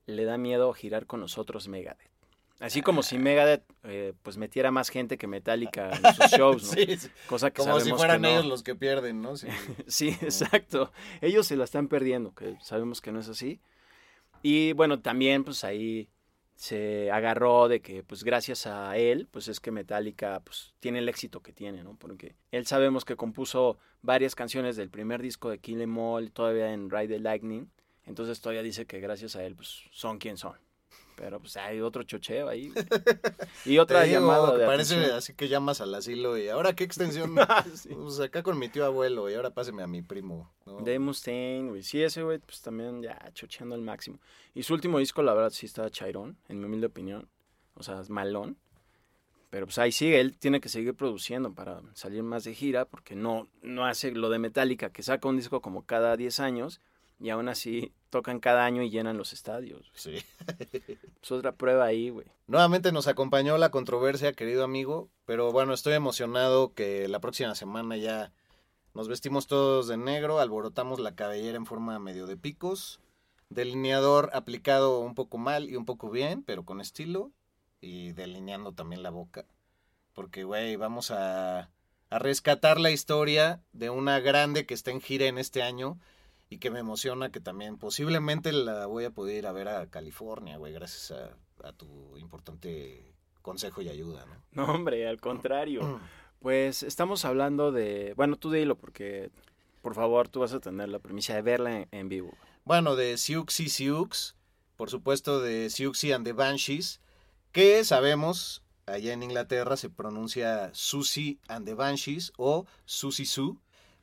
le 0.08 0.24
da 0.24 0.38
miedo 0.38 0.72
girar 0.72 1.06
con 1.06 1.20
nosotros 1.20 1.68
Megadeth. 1.68 2.10
Así 2.60 2.82
como 2.82 3.04
si 3.04 3.18
Megadeth 3.18 3.62
eh, 3.84 4.14
pues 4.22 4.36
metiera 4.36 4.72
más 4.72 4.88
gente 4.88 5.16
que 5.16 5.28
Metallica 5.28 5.90
en 5.90 6.14
sus 6.14 6.30
shows, 6.32 6.62
¿no? 6.64 6.72
sí, 6.72 6.96
sí. 6.96 7.08
Cosa 7.28 7.52
que 7.52 7.62
Como 7.62 7.78
si 7.78 7.92
fueran 7.92 8.22
no. 8.22 8.28
ellos 8.28 8.46
los 8.46 8.62
que 8.64 8.74
pierden, 8.74 9.22
¿no? 9.22 9.36
Sí. 9.36 9.46
Sí, 9.86 10.08
exacto. 10.20 10.90
Ellos 11.20 11.46
se 11.46 11.56
la 11.56 11.64
están 11.64 11.86
perdiendo, 11.86 12.34
que 12.34 12.56
sabemos 12.60 13.00
que 13.00 13.12
no 13.12 13.20
es 13.20 13.28
así. 13.28 13.60
Y 14.42 14.72
bueno, 14.72 15.00
también 15.00 15.44
pues 15.44 15.62
ahí 15.62 16.08
se 16.56 17.12
agarró 17.12 17.68
de 17.68 17.80
que 17.80 18.02
pues 18.02 18.24
gracias 18.24 18.66
a 18.66 18.96
él, 18.96 19.28
pues 19.30 19.46
es 19.46 19.60
que 19.60 19.70
Metallica 19.70 20.40
pues 20.40 20.74
tiene 20.80 20.98
el 20.98 21.08
éxito 21.08 21.40
que 21.40 21.52
tiene, 21.52 21.84
¿no? 21.84 21.94
Porque 21.96 22.34
él 22.50 22.66
sabemos 22.66 23.04
que 23.04 23.14
compuso 23.14 23.78
varias 24.02 24.34
canciones 24.34 24.74
del 24.76 24.90
primer 24.90 25.22
disco 25.22 25.50
de 25.50 25.58
Kill 25.58 25.80
Em 25.80 25.96
All, 25.96 26.32
todavía 26.32 26.72
en 26.72 26.90
Ride 26.90 27.08
the 27.08 27.20
Lightning. 27.20 27.70
Entonces 28.08 28.40
todavía 28.40 28.62
dice 28.62 28.86
que 28.86 29.00
gracias 29.00 29.36
a 29.36 29.44
él 29.44 29.54
pues 29.54 29.82
son 29.92 30.18
quien 30.18 30.36
son. 30.36 30.54
Pero 31.16 31.40
pues 31.40 31.56
hay 31.56 31.80
otro 31.80 32.04
chocheo 32.04 32.48
ahí. 32.48 32.72
Y 33.64 33.78
otra 33.78 34.02
digo, 34.02 34.20
llamada 34.20 34.56
de 34.56 34.66
Parece 34.66 34.94
atención. 34.94 35.18
así 35.18 35.34
que 35.34 35.48
llamas 35.48 35.80
al 35.80 35.92
asilo 35.94 36.38
y 36.38 36.48
ahora 36.48 36.74
qué 36.74 36.84
extensión. 36.84 37.34
Sí. 37.74 37.88
Pues 37.92 38.20
acá 38.20 38.44
con 38.44 38.56
mi 38.56 38.68
tío 38.68 38.84
abuelo 38.84 39.28
y 39.28 39.34
ahora 39.34 39.50
páseme 39.50 39.82
a 39.82 39.88
mi 39.88 40.00
primo. 40.00 40.52
¿no? 40.64 40.78
Dave 40.78 41.00
Mustaine, 41.00 41.70
güey. 41.70 41.82
Sí, 41.82 42.00
ese 42.02 42.22
güey, 42.22 42.38
pues 42.38 42.62
también 42.62 43.02
ya 43.02 43.18
chocheando 43.34 43.74
al 43.74 43.82
máximo. 43.82 44.20
Y 44.54 44.62
su 44.62 44.74
último 44.74 45.00
disco, 45.00 45.22
la 45.22 45.34
verdad, 45.34 45.50
sí 45.50 45.66
estaba 45.66 45.90
chairón, 45.90 46.38
en 46.48 46.60
mi 46.60 46.66
humilde 46.66 46.86
opinión. 46.86 47.28
O 47.74 47.82
sea, 47.82 48.00
es 48.00 48.10
malón. 48.10 48.56
Pero 49.50 49.66
pues 49.66 49.78
ahí 49.78 49.90
sigue, 49.90 50.20
él 50.20 50.38
tiene 50.38 50.60
que 50.60 50.68
seguir 50.68 50.94
produciendo 50.94 51.52
para 51.52 51.80
salir 51.94 52.22
más 52.22 52.44
de 52.44 52.54
gira, 52.54 52.84
porque 52.84 53.16
no, 53.16 53.48
no 53.62 53.86
hace 53.86 54.12
lo 54.12 54.28
de 54.30 54.38
Metallica, 54.38 54.90
que 54.90 55.02
saca 55.02 55.26
un 55.26 55.36
disco 55.36 55.62
como 55.62 55.84
cada 55.86 56.16
10 56.16 56.38
años, 56.40 56.80
y 57.20 57.30
aún 57.30 57.48
así 57.48 57.92
tocan 58.10 58.40
cada 58.40 58.64
año 58.64 58.82
y 58.82 58.90
llenan 58.90 59.18
los 59.18 59.32
estadios. 59.32 59.90
Sí. 59.94 60.16
Es 61.20 61.32
otra 61.32 61.52
prueba 61.52 61.84
ahí, 61.84 62.10
güey. 62.10 62.26
Nuevamente 62.46 62.92
nos 62.92 63.08
acompañó 63.08 63.58
la 63.58 63.70
controversia, 63.70 64.32
querido 64.32 64.64
amigo, 64.64 65.10
pero 65.26 65.52
bueno, 65.52 65.74
estoy 65.74 65.94
emocionado 65.94 66.72
que 66.72 67.08
la 67.08 67.20
próxima 67.20 67.54
semana 67.54 67.96
ya 67.96 68.32
nos 68.94 69.08
vestimos 69.08 69.46
todos 69.46 69.88
de 69.88 69.96
negro, 69.96 70.38
alborotamos 70.38 71.00
la 71.00 71.14
cabellera 71.14 71.56
en 71.56 71.66
forma 71.66 71.98
medio 71.98 72.26
de 72.26 72.36
picos, 72.36 73.00
delineador 73.50 74.30
aplicado 74.32 75.00
un 75.00 75.14
poco 75.14 75.38
mal 75.38 75.68
y 75.68 75.76
un 75.76 75.84
poco 75.84 76.08
bien, 76.08 76.42
pero 76.42 76.64
con 76.64 76.80
estilo, 76.80 77.30
y 77.80 78.12
delineando 78.12 78.72
también 78.72 79.02
la 79.02 79.10
boca, 79.10 79.44
porque 80.14 80.44
güey, 80.44 80.76
vamos 80.76 81.10
a, 81.10 81.70
a 82.10 82.18
rescatar 82.18 82.80
la 82.80 82.90
historia 82.90 83.60
de 83.72 83.90
una 83.90 84.20
grande 84.20 84.66
que 84.66 84.74
está 84.74 84.92
en 84.92 85.00
gira 85.00 85.26
en 85.26 85.36
este 85.36 85.62
año 85.62 85.98
y 86.50 86.58
que 86.58 86.70
me 86.70 86.78
emociona 86.78 87.30
que 87.30 87.40
también 87.40 87.76
posiblemente 87.76 88.52
la 88.52 88.86
voy 88.86 89.04
a 89.04 89.10
poder 89.10 89.36
ir 89.36 89.46
a 89.46 89.52
ver 89.52 89.68
a 89.68 89.86
California, 89.86 90.56
güey, 90.56 90.72
gracias 90.72 91.10
a, 91.10 91.36
a 91.66 91.72
tu 91.72 92.16
importante 92.16 93.14
consejo 93.42 93.82
y 93.82 93.88
ayuda, 93.88 94.26
¿no? 94.26 94.42
No, 94.52 94.72
hombre, 94.72 95.06
al 95.06 95.20
contrario. 95.20 96.00
Pues 96.40 96.82
estamos 96.82 97.24
hablando 97.24 97.72
de... 97.72 98.14
Bueno, 98.16 98.36
tú 98.36 98.50
dilo, 98.50 98.76
porque 98.76 99.30
por 99.82 99.94
favor 99.94 100.28
tú 100.28 100.40
vas 100.40 100.52
a 100.52 100.60
tener 100.60 100.88
la 100.88 100.98
premisa 100.98 101.34
de 101.34 101.42
verla 101.42 101.76
en, 101.80 101.88
en 101.90 102.08
vivo. 102.08 102.32
Bueno, 102.64 102.96
de 102.96 103.16
Siouxsie 103.16 103.68
Sioux, 103.68 104.34
por 104.76 104.90
supuesto 104.90 105.40
de 105.40 105.70
Siouxsie 105.70 106.12
and 106.12 106.24
the 106.24 106.32
Banshees, 106.32 107.00
que 107.52 107.82
sabemos, 107.84 108.62
allá 108.86 109.12
en 109.12 109.22
Inglaterra 109.22 109.76
se 109.76 109.90
pronuncia 109.90 110.70
Susie 110.74 111.38
and 111.48 111.66
the 111.66 111.74
Banshees 111.74 112.32
o 112.36 112.66
Susie 112.84 113.26
Sue, 113.26 113.56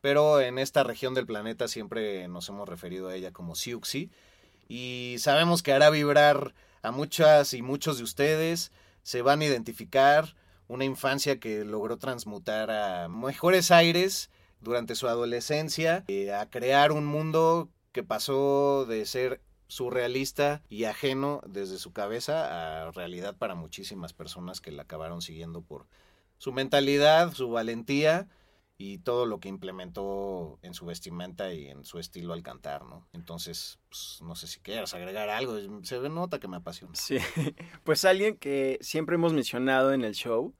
pero 0.06 0.39
en 0.39 0.60
esta 0.60 0.84
región 0.84 1.15
del 1.15 1.26
planeta 1.26 1.68
siempre 1.68 2.28
nos 2.28 2.48
hemos 2.48 2.70
referido 2.70 3.08
a 3.08 3.15
ella 3.15 3.32
como 3.32 3.56
Siouxsie, 3.56 4.12
y 4.68 5.15
sabemos 5.18 5.63
que 5.63 5.74
hará 5.74 5.89
vibrar 5.89 6.54
a 6.84 6.91
muchas 6.91 7.56
y 7.56 7.63
muchos 7.63 7.98
de 7.98 8.04
ustedes, 8.04 8.72
se 9.02 9.24
van 9.24 9.41
a 9.41 9.46
identificar 9.46 10.36
una 10.68 10.86
infancia 10.86 11.39
que 11.39 11.65
logró 11.65 11.98
transmutar 11.98 12.70
a 12.70 13.08
mejores 13.10 13.72
aires 13.72 14.30
durante 14.62 14.94
su 14.94 15.08
adolescencia, 15.08 16.04
eh, 16.08 16.32
a 16.32 16.52
crear 16.52 16.91
un 16.91 17.08
mundo 17.08 17.72
que 17.91 18.04
pasó 18.04 18.86
de 18.86 19.08
ser 19.08 19.41
surrealista 19.65 20.62
y 20.70 20.84
ajeno 20.84 21.41
desde 21.48 21.80
su 21.80 21.94
cabeza 21.94 22.84
a 22.86 22.91
realidad 22.91 23.36
para 23.36 23.56
muchísimas 23.56 24.13
personas 24.13 24.62
que 24.62 24.72
la 24.72 24.84
acabaron 24.84 25.24
siguiendo 25.24 25.63
por 25.63 25.88
su 26.38 26.52
mentalidad, 26.52 27.34
su 27.34 27.50
valentía 27.50 28.28
y 28.77 28.97
todo 28.99 29.25
lo 29.25 29.39
que 29.39 29.47
implementó 29.47 30.59
en 30.61 30.73
su 30.73 30.85
vestimenta 30.85 31.53
y 31.53 31.67
en 31.67 31.85
su 31.85 31.97
estilo 31.97 32.33
al 32.33 32.43
cantar, 32.43 32.83
¿no? 32.85 33.07
Entonces, 33.13 33.79
pues, 33.89 34.19
no 34.21 34.35
sé 34.35 34.47
si 34.47 34.59
quieras 34.59 34.93
agregar 34.93 35.29
algo, 35.29 35.57
se 35.83 36.09
nota 36.09 36.39
que 36.39 36.47
me 36.47 36.57
apasiona. 36.57 36.93
Sí, 36.95 37.17
pues 37.83 38.03
alguien 38.03 38.38
que 38.38 38.77
siempre 38.81 39.15
hemos 39.15 39.33
mencionado 39.33 39.93
en 39.93 40.03
el 40.03 40.13
show 40.13 40.53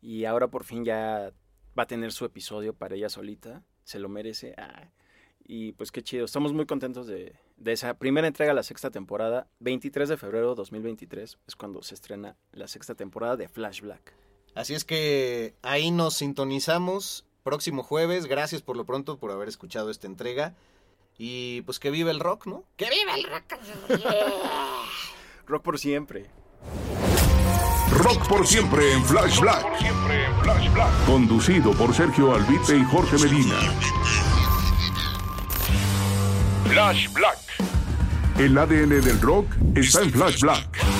y 0.00 0.24
ahora 0.24 0.48
por 0.48 0.64
fin 0.64 0.84
ya 0.84 1.32
va 1.78 1.84
a 1.84 1.86
tener 1.86 2.12
su 2.12 2.24
episodio 2.24 2.74
para 2.74 2.96
ella 2.96 3.08
solita, 3.08 3.62
se 3.84 4.00
lo 4.00 4.08
merece. 4.08 4.54
Ah, 4.58 4.90
y 5.44 5.72
pues 5.72 5.92
qué 5.92 6.02
chido, 6.02 6.24
estamos 6.24 6.52
muy 6.52 6.66
contentos 6.66 7.06
de, 7.06 7.36
de 7.56 7.72
esa 7.72 7.94
primera 7.94 8.26
entrega 8.26 8.50
de 8.50 8.56
la 8.56 8.62
sexta 8.64 8.90
temporada. 8.90 9.48
23 9.60 10.08
de 10.08 10.16
febrero 10.16 10.50
de 10.50 10.54
2023 10.56 11.38
es 11.46 11.56
cuando 11.56 11.82
se 11.82 11.94
estrena 11.94 12.36
la 12.52 12.66
sexta 12.66 12.96
temporada 12.96 13.36
de 13.36 13.48
Flash 13.48 13.80
Black. 13.80 14.14
Así 14.54 14.74
es 14.74 14.84
que 14.84 15.54
ahí 15.62 15.92
nos 15.92 16.14
sintonizamos 16.14 17.24
próximo 17.50 17.82
jueves. 17.82 18.26
Gracias 18.26 18.62
por 18.62 18.76
lo 18.76 18.84
pronto 18.84 19.18
por 19.18 19.32
haber 19.32 19.48
escuchado 19.48 19.90
esta 19.90 20.06
entrega. 20.06 20.54
Y 21.18 21.62
pues 21.62 21.80
que 21.80 21.90
vive 21.90 22.12
el 22.12 22.20
rock, 22.20 22.46
¿no? 22.46 22.62
¡Que 22.76 22.88
vive 22.88 23.12
el 23.12 23.24
rock! 23.24 23.54
Rock 25.48 25.62
por 25.64 25.80
siempre. 25.80 26.30
Rock 27.90 28.28
por 28.28 28.46
siempre 28.46 28.92
en 28.92 29.04
Flash 29.04 29.40
Black. 29.40 29.66
Conducido 31.06 31.72
por 31.72 31.92
Sergio 31.92 32.36
Albite 32.36 32.76
y 32.76 32.84
Jorge 32.84 33.18
Medina. 33.18 33.56
Flash 36.68 37.12
Black. 37.12 37.38
El 38.38 38.56
ADN 38.56 39.00
del 39.00 39.20
rock 39.20 39.46
está 39.74 40.02
en 40.02 40.12
Flash 40.12 40.40
Black. 40.40 40.99